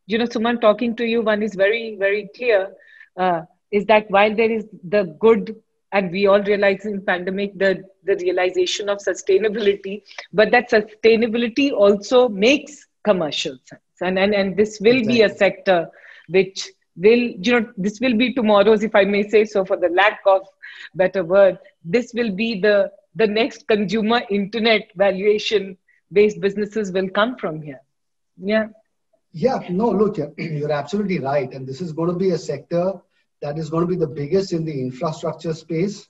You 0.05 0.17
know, 0.17 0.25
Suman, 0.25 0.59
talking 0.59 0.95
to 0.95 1.05
you, 1.05 1.21
one 1.21 1.43
is 1.43 1.55
very, 1.55 1.95
very 1.97 2.29
clear, 2.35 2.73
uh, 3.17 3.41
is 3.71 3.85
that 3.85 4.09
while 4.09 4.35
there 4.35 4.51
is 4.51 4.65
the 4.83 5.03
good, 5.19 5.55
and 5.91 6.11
we 6.11 6.27
all 6.27 6.41
realize 6.41 6.85
in 6.85 7.01
pandemic 7.01 7.57
the 7.57 7.83
the 8.03 8.15
realization 8.15 8.89
of 8.89 8.99
sustainability, 8.99 10.01
but 10.33 10.51
that 10.51 10.69
sustainability 10.69 11.71
also 11.71 12.27
makes 12.29 12.87
commercial 13.03 13.57
sense, 13.65 13.81
and 14.01 14.17
and 14.17 14.33
and 14.33 14.57
this 14.57 14.79
will 14.79 14.97
exactly. 14.97 15.13
be 15.13 15.21
a 15.21 15.29
sector 15.29 15.89
which 16.27 16.69
will 17.05 17.25
you 17.47 17.51
know 17.53 17.65
this 17.77 17.99
will 18.03 18.15
be 18.21 18.33
tomorrow's 18.33 18.83
if 18.83 18.95
i 19.01 19.03
may 19.15 19.23
say 19.33 19.43
so 19.45 19.63
for 19.65 19.77
the 19.83 19.89
lack 19.89 20.19
of 20.35 20.47
better 21.01 21.23
word 21.23 21.57
this 21.83 22.11
will 22.13 22.31
be 22.31 22.49
the 22.59 22.77
the 23.15 23.27
next 23.27 23.67
consumer 23.67 24.21
internet 24.29 24.89
valuation 24.95 25.77
based 26.11 26.39
businesses 26.39 26.91
will 26.91 27.09
come 27.09 27.35
from 27.37 27.61
here. 27.61 27.81
Yeah. 28.37 28.67
Yeah 29.31 29.59
no 29.69 29.89
look 29.89 30.17
you're 30.37 30.71
absolutely 30.71 31.19
right. 31.19 31.51
And 31.53 31.67
this 31.67 31.81
is 31.81 31.91
going 31.93 32.09
to 32.09 32.15
be 32.15 32.31
a 32.31 32.37
sector 32.37 32.93
that 33.41 33.57
is 33.57 33.69
going 33.69 33.83
to 33.87 33.87
be 33.87 33.95
the 33.95 34.07
biggest 34.07 34.53
in 34.53 34.65
the 34.65 34.81
infrastructure 34.81 35.53
space. 35.53 36.07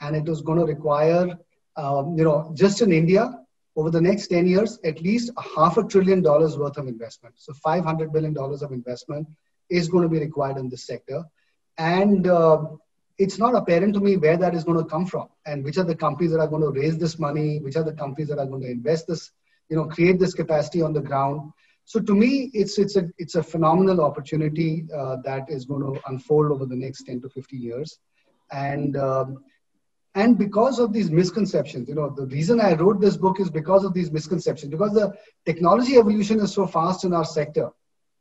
And 0.00 0.16
it 0.16 0.28
is 0.28 0.40
going 0.40 0.58
to 0.58 0.64
require 0.64 1.38
um, 1.76 2.16
you 2.18 2.24
know 2.24 2.52
just 2.54 2.82
in 2.82 2.92
india 2.92 3.38
over 3.76 3.90
the 3.90 4.00
next 4.00 4.26
10 4.26 4.46
years 4.46 4.78
at 4.84 5.00
least 5.00 5.30
a 5.38 5.42
half 5.56 5.78
a 5.78 5.84
trillion 5.84 6.20
dollars 6.20 6.58
worth 6.58 6.76
of 6.76 6.86
investment. 6.86 7.34
So 7.38 7.54
500 7.54 8.12
billion 8.12 8.34
dollars 8.34 8.62
of 8.62 8.72
investment 8.72 9.26
is 9.70 9.88
going 9.88 10.02
to 10.02 10.08
be 10.08 10.18
required 10.18 10.56
in 10.56 10.68
this 10.68 10.86
sector. 10.86 11.24
And 11.78 12.26
uh, 12.26 12.64
it's 13.18 13.38
not 13.38 13.54
apparent 13.54 13.94
to 13.94 14.00
me 14.00 14.16
where 14.16 14.36
that 14.36 14.54
is 14.54 14.64
going 14.64 14.78
to 14.78 14.88
come 14.88 15.06
from 15.06 15.28
and 15.46 15.64
which 15.64 15.78
are 15.78 15.84
the 15.84 15.94
companies 15.94 16.32
that 16.32 16.40
are 16.40 16.48
going 16.48 16.62
to 16.62 16.80
raise 16.80 16.98
this 16.98 17.18
money, 17.18 17.58
which 17.60 17.76
are 17.76 17.84
the 17.84 17.92
companies 17.92 18.28
that 18.28 18.38
are 18.38 18.46
going 18.46 18.62
to 18.62 18.70
invest 18.70 19.06
this, 19.06 19.30
you 19.68 19.76
know, 19.76 19.86
create 19.86 20.18
this 20.18 20.34
capacity 20.34 20.82
on 20.82 20.92
the 20.92 21.00
ground. 21.00 21.52
So 21.84 22.00
to 22.00 22.14
me, 22.14 22.50
it's, 22.52 22.78
it's, 22.78 22.96
a, 22.96 23.08
it's 23.18 23.34
a 23.34 23.42
phenomenal 23.42 24.02
opportunity 24.02 24.86
uh, 24.94 25.16
that 25.24 25.50
is 25.50 25.64
going 25.64 25.82
to 25.82 26.00
unfold 26.08 26.52
over 26.52 26.66
the 26.66 26.76
next 26.76 27.04
10 27.04 27.22
to 27.22 27.28
50 27.28 27.56
years. 27.56 27.98
And 28.50 28.96
um, 28.96 29.44
and 30.14 30.36
because 30.36 30.78
of 30.78 30.92
these 30.92 31.10
misconceptions 31.10 31.88
you 31.88 31.94
know 31.94 32.10
the 32.10 32.26
reason 32.26 32.60
i 32.60 32.74
wrote 32.74 33.00
this 33.00 33.16
book 33.16 33.40
is 33.40 33.50
because 33.50 33.84
of 33.84 33.94
these 33.94 34.10
misconceptions 34.10 34.70
because 34.70 34.92
the 34.92 35.12
technology 35.46 35.96
evolution 35.96 36.40
is 36.40 36.52
so 36.52 36.66
fast 36.66 37.04
in 37.04 37.14
our 37.14 37.24
sector 37.24 37.70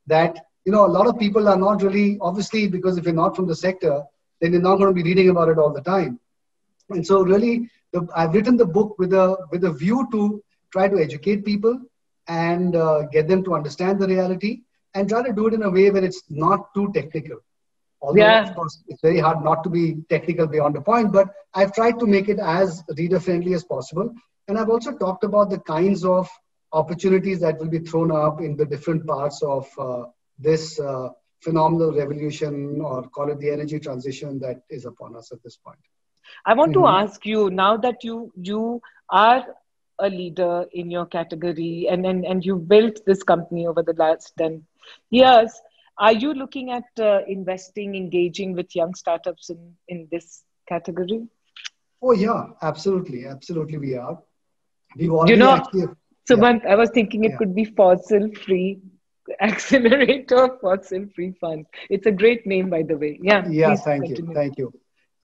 that 0.07 0.45
you 0.65 0.71
know 0.71 0.85
a 0.85 0.93
lot 0.97 1.07
of 1.07 1.19
people 1.19 1.47
are 1.47 1.57
not 1.57 1.81
really 1.81 2.17
obviously 2.21 2.67
because 2.67 2.97
if 2.97 3.05
you're 3.05 3.21
not 3.21 3.35
from 3.35 3.47
the 3.47 3.55
sector 3.55 4.03
then 4.39 4.53
you're 4.53 4.61
not 4.69 4.77
going 4.77 4.93
to 4.93 4.99
be 5.01 5.07
reading 5.09 5.29
about 5.29 5.49
it 5.49 5.57
all 5.57 5.73
the 5.73 5.81
time 5.81 6.19
and 6.89 7.05
so 7.05 7.21
really 7.21 7.69
the, 7.93 8.07
i've 8.15 8.33
written 8.33 8.57
the 8.57 8.71
book 8.77 8.97
with 8.97 9.13
a 9.13 9.37
with 9.51 9.63
a 9.63 9.73
view 9.83 10.07
to 10.11 10.43
try 10.71 10.87
to 10.87 10.99
educate 10.99 11.45
people 11.45 11.79
and 12.27 12.75
uh, 12.75 13.01
get 13.11 13.27
them 13.27 13.43
to 13.43 13.53
understand 13.53 13.99
the 13.99 14.07
reality 14.07 14.61
and 14.93 15.09
try 15.09 15.21
to 15.23 15.33
do 15.33 15.47
it 15.47 15.53
in 15.53 15.63
a 15.63 15.69
way 15.69 15.89
where 15.89 16.03
it's 16.03 16.23
not 16.29 16.73
too 16.73 16.91
technical 16.93 17.39
Although, 18.01 18.21
yeah. 18.21 18.49
of 18.49 18.55
course, 18.55 18.81
it's 18.87 19.01
very 19.01 19.19
hard 19.19 19.43
not 19.43 19.63
to 19.63 19.69
be 19.69 19.97
technical 20.09 20.47
beyond 20.47 20.75
a 20.75 20.81
point, 20.81 21.11
but 21.11 21.29
I've 21.53 21.73
tried 21.73 21.99
to 21.99 22.07
make 22.07 22.29
it 22.29 22.39
as 22.39 22.83
reader 22.97 23.19
friendly 23.19 23.53
as 23.53 23.63
possible. 23.63 24.13
And 24.47 24.57
I've 24.57 24.69
also 24.69 24.97
talked 24.97 25.23
about 25.23 25.51
the 25.51 25.59
kinds 25.59 26.03
of 26.03 26.27
opportunities 26.73 27.39
that 27.41 27.59
will 27.59 27.69
be 27.69 27.79
thrown 27.79 28.11
up 28.11 28.41
in 28.41 28.57
the 28.57 28.65
different 28.65 29.05
parts 29.05 29.43
of 29.43 29.67
uh, 29.77 30.05
this 30.41 30.79
uh, 30.79 31.09
phenomenal 31.41 31.93
revolution, 31.93 32.81
or 32.81 33.03
call 33.09 33.31
it 33.31 33.39
the 33.39 33.49
energy 33.49 33.79
transition 33.79 34.39
that 34.39 34.61
is 34.69 34.85
upon 34.85 35.15
us 35.15 35.31
at 35.31 35.41
this 35.43 35.57
point. 35.57 35.79
I 36.45 36.53
want 36.53 36.73
mm-hmm. 36.73 36.81
to 36.81 36.87
ask 36.87 37.25
you 37.25 37.49
now 37.49 37.77
that 37.77 38.03
you 38.03 38.31
you 38.35 38.81
are 39.09 39.45
a 39.99 40.09
leader 40.09 40.65
in 40.73 40.89
your 40.89 41.05
category 41.05 41.87
and, 41.87 42.05
and, 42.07 42.25
and 42.25 42.43
you 42.43 42.55
built 42.55 43.01
this 43.05 43.21
company 43.21 43.67
over 43.67 43.83
the 43.83 43.93
last 43.93 44.33
10 44.39 44.63
years 45.11 45.61
are 46.01 46.13
you 46.13 46.33
looking 46.33 46.71
at 46.71 46.85
uh, 46.99 47.19
investing, 47.27 47.95
engaging 47.95 48.53
with 48.53 48.75
young 48.75 48.95
startups 48.95 49.51
in, 49.51 49.75
in 49.87 50.07
this 50.11 50.43
category? 50.67 51.27
Oh, 52.01 52.13
yeah, 52.13 52.47
absolutely. 52.63 53.27
Absolutely, 53.27 53.77
we 53.77 53.95
are. 53.95 54.17
We've 54.97 55.11
already 55.11 55.33
you 55.33 55.37
know, 55.37 55.51
actually, 55.51 55.87
Sumant, 56.27 56.63
yeah. 56.63 56.71
I 56.71 56.75
was 56.75 56.89
thinking 56.89 57.23
it 57.23 57.31
yeah. 57.31 57.37
could 57.37 57.53
be 57.53 57.65
fossil 57.65 58.31
free 58.43 58.79
accelerator 59.41 60.57
fossil 60.61 61.05
free 61.15 61.33
fund. 61.39 61.65
It's 61.89 62.05
a 62.05 62.11
great 62.11 62.45
name, 62.45 62.69
by 62.69 62.83
the 62.83 62.97
way. 62.97 63.19
Yeah. 63.21 63.47
Yeah, 63.47 63.75
thank 63.75 64.05
continue. 64.05 64.29
you. 64.29 64.35
Thank 64.35 64.57
you. 64.57 64.73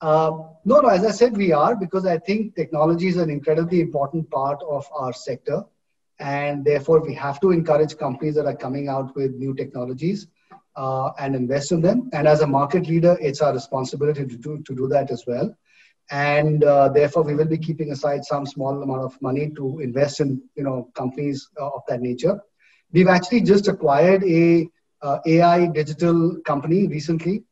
Uh, 0.00 0.30
no, 0.64 0.80
no, 0.80 0.88
as 0.88 1.04
I 1.04 1.10
said, 1.10 1.36
we 1.36 1.52
are 1.52 1.74
because 1.74 2.06
I 2.06 2.18
think 2.18 2.54
technology 2.54 3.08
is 3.08 3.16
an 3.16 3.30
incredibly 3.30 3.80
important 3.80 4.30
part 4.30 4.62
of 4.68 4.86
our 4.94 5.12
sector. 5.12 5.64
And 6.20 6.64
therefore, 6.64 7.00
we 7.00 7.14
have 7.14 7.40
to 7.40 7.50
encourage 7.50 7.96
companies 7.96 8.34
that 8.36 8.46
are 8.46 8.56
coming 8.56 8.88
out 8.88 9.14
with 9.16 9.34
new 9.34 9.54
technologies 9.54 10.26
uh, 10.76 11.10
and 11.18 11.34
invest 11.34 11.72
in 11.72 11.80
them. 11.80 12.10
And 12.12 12.26
as 12.26 12.40
a 12.40 12.46
market 12.46 12.88
leader, 12.88 13.16
it's 13.20 13.40
our 13.40 13.52
responsibility 13.52 14.26
to 14.26 14.36
do, 14.36 14.62
to 14.62 14.74
do 14.74 14.88
that 14.88 15.10
as 15.10 15.24
well. 15.26 15.54
And 16.10 16.64
uh, 16.64 16.88
therefore, 16.88 17.22
we 17.22 17.34
will 17.34 17.46
be 17.46 17.58
keeping 17.58 17.92
aside 17.92 18.24
some 18.24 18.46
small 18.46 18.82
amount 18.82 19.02
of 19.02 19.20
money 19.20 19.50
to 19.56 19.80
invest 19.80 20.20
in 20.20 20.40
you 20.54 20.62
know 20.62 20.90
companies 20.94 21.48
uh, 21.60 21.68
of 21.68 21.82
that 21.88 22.00
nature. 22.00 22.40
We've 22.92 23.08
actually 23.08 23.42
just 23.42 23.68
acquired 23.68 24.24
a 24.24 24.68
uh, 25.02 25.18
AI 25.26 25.66
digital 25.66 26.36
company 26.44 26.88
recently 26.88 27.44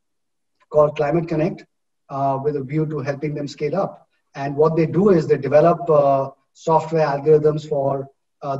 called 0.69 0.95
Climate 0.97 1.27
Connect 1.27 1.65
uh, 2.09 2.39
with 2.43 2.55
a 2.55 2.63
view 2.63 2.85
to 2.87 2.99
helping 2.99 3.33
them 3.33 3.47
scale 3.47 3.75
up. 3.75 4.07
And 4.35 4.55
what 4.55 4.75
they 4.75 4.85
do 4.85 5.09
is 5.09 5.27
they 5.27 5.37
develop 5.37 5.89
uh, 5.89 6.31
software 6.53 7.07
algorithms 7.07 7.67
for 7.67 8.09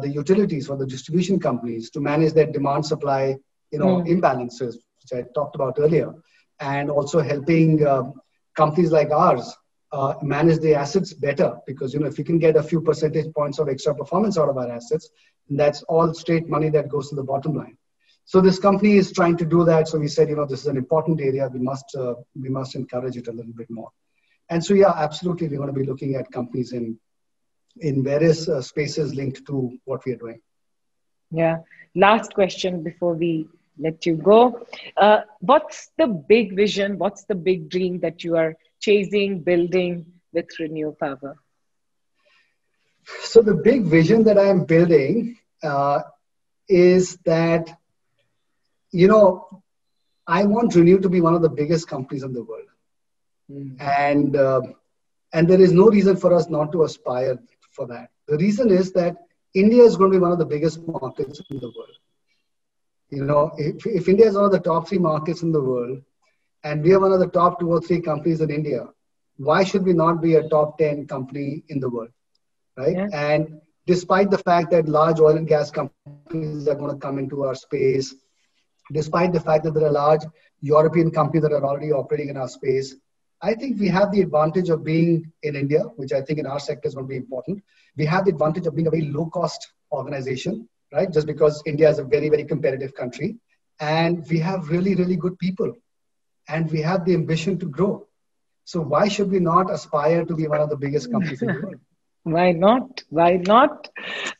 the 0.01 0.09
utilities, 0.09 0.67
for 0.67 0.75
the 0.75 0.85
distribution 0.85 1.39
companies 1.39 1.89
to 1.91 1.99
manage 1.99 2.33
their 2.33 2.47
demand 2.47 2.85
supply 2.85 3.37
you 3.71 3.79
know, 3.79 3.97
mm. 3.97 4.07
imbalances, 4.07 4.75
which 5.01 5.13
I 5.13 5.23
talked 5.33 5.55
about 5.55 5.77
earlier, 5.79 6.13
and 6.59 6.89
also 6.89 7.21
helping 7.21 7.85
um, 7.85 8.13
companies 8.55 8.91
like 8.91 9.11
ours 9.11 9.55
uh, 9.91 10.15
manage 10.21 10.59
the 10.59 10.75
assets 10.75 11.13
better. 11.13 11.57
Because 11.65 11.93
you 11.93 11.99
know, 11.99 12.07
if 12.07 12.17
you 12.17 12.23
can 12.23 12.39
get 12.39 12.55
a 12.55 12.63
few 12.63 12.81
percentage 12.81 13.33
points 13.33 13.59
of 13.59 13.69
extra 13.69 13.93
performance 13.95 14.37
out 14.37 14.49
of 14.49 14.57
our 14.57 14.71
assets, 14.71 15.09
that's 15.49 15.83
all 15.83 16.13
straight 16.13 16.47
money 16.49 16.69
that 16.69 16.89
goes 16.89 17.09
to 17.09 17.15
the 17.15 17.23
bottom 17.23 17.55
line. 17.55 17.77
So 18.25 18.41
this 18.41 18.59
company 18.59 18.97
is 18.97 19.13
trying 19.13 19.37
to 19.37 19.45
do 19.45 19.63
that. 19.63 19.87
So 19.87 19.97
we 19.97 20.09
said, 20.09 20.27
you 20.29 20.35
know, 20.35 20.45
this 20.45 20.61
is 20.61 20.67
an 20.67 20.75
important 20.77 21.21
area. 21.21 21.47
We 21.47 21.59
must 21.59 21.95
uh, 21.95 22.15
we 22.39 22.49
must 22.49 22.75
encourage 22.75 23.15
it 23.15 23.27
a 23.27 23.31
little 23.31 23.53
bit 23.53 23.69
more. 23.69 23.89
And 24.49 24.63
so 24.63 24.73
yeah, 24.73 24.91
absolutely, 24.95 25.47
we're 25.47 25.57
going 25.57 25.73
to 25.73 25.79
be 25.79 25.85
looking 25.85 26.15
at 26.15 26.31
companies 26.31 26.73
in 26.73 26.99
in 27.79 28.03
various 28.03 28.49
uh, 28.49 28.61
spaces 28.61 29.15
linked 29.15 29.45
to 29.47 29.77
what 29.85 30.05
we 30.05 30.13
are 30.13 30.17
doing. 30.17 30.41
Yeah. 31.31 31.57
Last 31.95 32.33
question 32.33 32.83
before 32.83 33.13
we 33.13 33.47
let 33.77 34.05
you 34.05 34.15
go. 34.15 34.65
Uh, 34.95 35.21
what's 35.39 35.91
the 35.97 36.07
big 36.07 36.55
vision? 36.55 36.97
What's 36.97 37.23
the 37.25 37.35
big 37.35 37.69
dream 37.69 37.99
that 37.99 38.23
you 38.23 38.35
are 38.35 38.55
chasing, 38.79 39.41
building 39.41 40.05
with 40.33 40.47
Renew 40.59 40.95
Power? 40.99 41.37
So, 43.21 43.41
the 43.41 43.55
big 43.55 43.83
vision 43.83 44.23
that 44.23 44.37
I'm 44.37 44.65
building 44.65 45.37
uh, 45.63 46.01
is 46.67 47.17
that, 47.25 47.77
you 48.91 49.07
know, 49.07 49.63
I 50.25 50.43
want 50.43 50.75
Renew 50.75 50.99
to 50.99 51.09
be 51.09 51.21
one 51.21 51.33
of 51.33 51.41
the 51.41 51.49
biggest 51.49 51.87
companies 51.87 52.23
in 52.23 52.33
the 52.33 52.43
world. 52.43 52.67
Mm. 53.51 53.79
And, 53.79 54.35
uh, 54.35 54.61
and 55.33 55.47
there 55.47 55.61
is 55.61 55.71
no 55.71 55.85
reason 55.89 56.17
for 56.17 56.33
us 56.33 56.49
not 56.49 56.71
to 56.73 56.83
aspire 56.83 57.39
for 57.71 57.87
that. 57.87 58.09
The 58.27 58.37
reason 58.37 58.69
is 58.71 58.91
that 58.93 59.15
India 59.53 59.83
is 59.83 59.95
going 59.95 60.11
to 60.11 60.17
be 60.17 60.21
one 60.21 60.33
of 60.33 60.39
the 60.39 60.45
biggest 60.45 60.85
markets 60.85 61.41
in 61.49 61.59
the 61.59 61.67
world 61.67 61.97
you 63.09 63.23
know, 63.23 63.51
if, 63.57 63.85
if 63.85 64.07
India 64.07 64.27
is 64.27 64.35
one 64.35 64.45
of 64.45 64.51
the 64.51 64.59
top 64.59 64.87
three 64.87 64.97
markets 64.97 65.41
in 65.41 65.51
the 65.51 65.61
world, 65.61 66.01
and 66.63 66.83
we 66.83 66.93
are 66.93 66.99
one 66.99 67.13
of 67.13 67.19
the 67.19 67.27
top 67.27 67.59
two 67.59 67.71
or 67.71 67.81
three 67.81 68.01
companies 68.01 68.41
in 68.41 68.49
India, 68.49 68.85
why 69.37 69.63
should 69.63 69.83
we 69.83 69.93
not 69.93 70.21
be 70.21 70.35
a 70.35 70.47
top 70.49 70.77
10 70.77 71.07
company 71.07 71.63
in 71.69 71.79
the 71.79 71.89
world? 71.89 72.09
Right? 72.77 72.95
Yeah. 72.95 73.07
And 73.11 73.61
despite 73.85 74.29
the 74.29 74.37
fact 74.37 74.71
that 74.71 74.87
large 74.87 75.19
oil 75.19 75.37
and 75.37 75.47
gas 75.47 75.71
companies 75.71 76.67
are 76.67 76.75
going 76.75 76.91
to 76.91 76.97
come 76.97 77.17
into 77.17 77.43
our 77.43 77.55
space, 77.55 78.13
despite 78.91 79.33
the 79.33 79.39
fact 79.39 79.63
that 79.63 79.73
there 79.73 79.85
are 79.85 79.91
large 79.91 80.21
European 80.61 81.11
companies 81.11 81.43
that 81.43 81.53
are 81.53 81.65
already 81.65 81.91
operating 81.91 82.29
in 82.29 82.37
our 82.37 82.47
space, 82.47 82.95
I 83.41 83.53
think 83.53 83.79
we 83.79 83.87
have 83.89 84.11
the 84.11 84.21
advantage 84.21 84.69
of 84.69 84.83
being 84.83 85.31
in 85.43 85.55
India, 85.55 85.83
which 85.95 86.11
I 86.11 86.21
think 86.21 86.39
in 86.39 86.47
our 86.47 86.59
sector 86.59 86.87
is 86.87 86.95
going 86.95 87.05
to 87.05 87.09
be 87.09 87.17
important. 87.17 87.63
We 87.95 88.05
have 88.05 88.25
the 88.25 88.31
advantage 88.31 88.65
of 88.67 88.75
being 88.75 88.87
a 88.87 88.91
very 88.91 89.05
low 89.05 89.27
cost 89.27 89.71
organization 89.91 90.67
right? 90.91 91.11
Just 91.11 91.27
because 91.27 91.61
India 91.65 91.89
is 91.89 91.99
a 91.99 92.03
very, 92.03 92.29
very 92.29 92.45
competitive 92.45 92.95
country. 92.95 93.37
And 93.79 94.25
we 94.29 94.39
have 94.39 94.69
really, 94.69 94.95
really 94.95 95.15
good 95.15 95.37
people. 95.37 95.73
And 96.47 96.71
we 96.71 96.81
have 96.81 97.05
the 97.05 97.13
ambition 97.13 97.59
to 97.59 97.65
grow. 97.67 98.07
So 98.63 98.81
why 98.81 99.07
should 99.07 99.31
we 99.31 99.39
not 99.39 99.71
aspire 99.71 100.25
to 100.25 100.35
be 100.35 100.47
one 100.47 100.61
of 100.61 100.69
the 100.69 100.77
biggest 100.77 101.11
companies 101.11 101.41
in 101.41 101.47
the 101.47 101.61
world? 101.61 101.79
Why 102.31 102.51
not? 102.51 103.03
Why 103.09 103.37
not? 103.37 103.89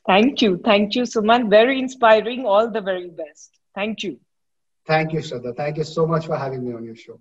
Thank 0.06 0.42
you. 0.42 0.60
Thank 0.64 0.96
you, 0.96 1.04
Sumant. 1.04 1.50
Very 1.50 1.80
inspiring. 1.80 2.46
All 2.46 2.70
the 2.70 2.82
very 2.82 3.10
best. 3.10 3.58
Thank 3.76 4.04
you. 4.04 4.20
Thank 4.86 5.14
you, 5.14 5.20
Shraddha. 5.20 5.56
Thank 5.56 5.78
you 5.78 5.84
so 5.84 6.06
much 6.06 6.28
for 6.28 6.38
having 6.38 6.66
me 6.66 6.74
on 6.74 6.84
your 6.84 6.96
show. 6.96 7.20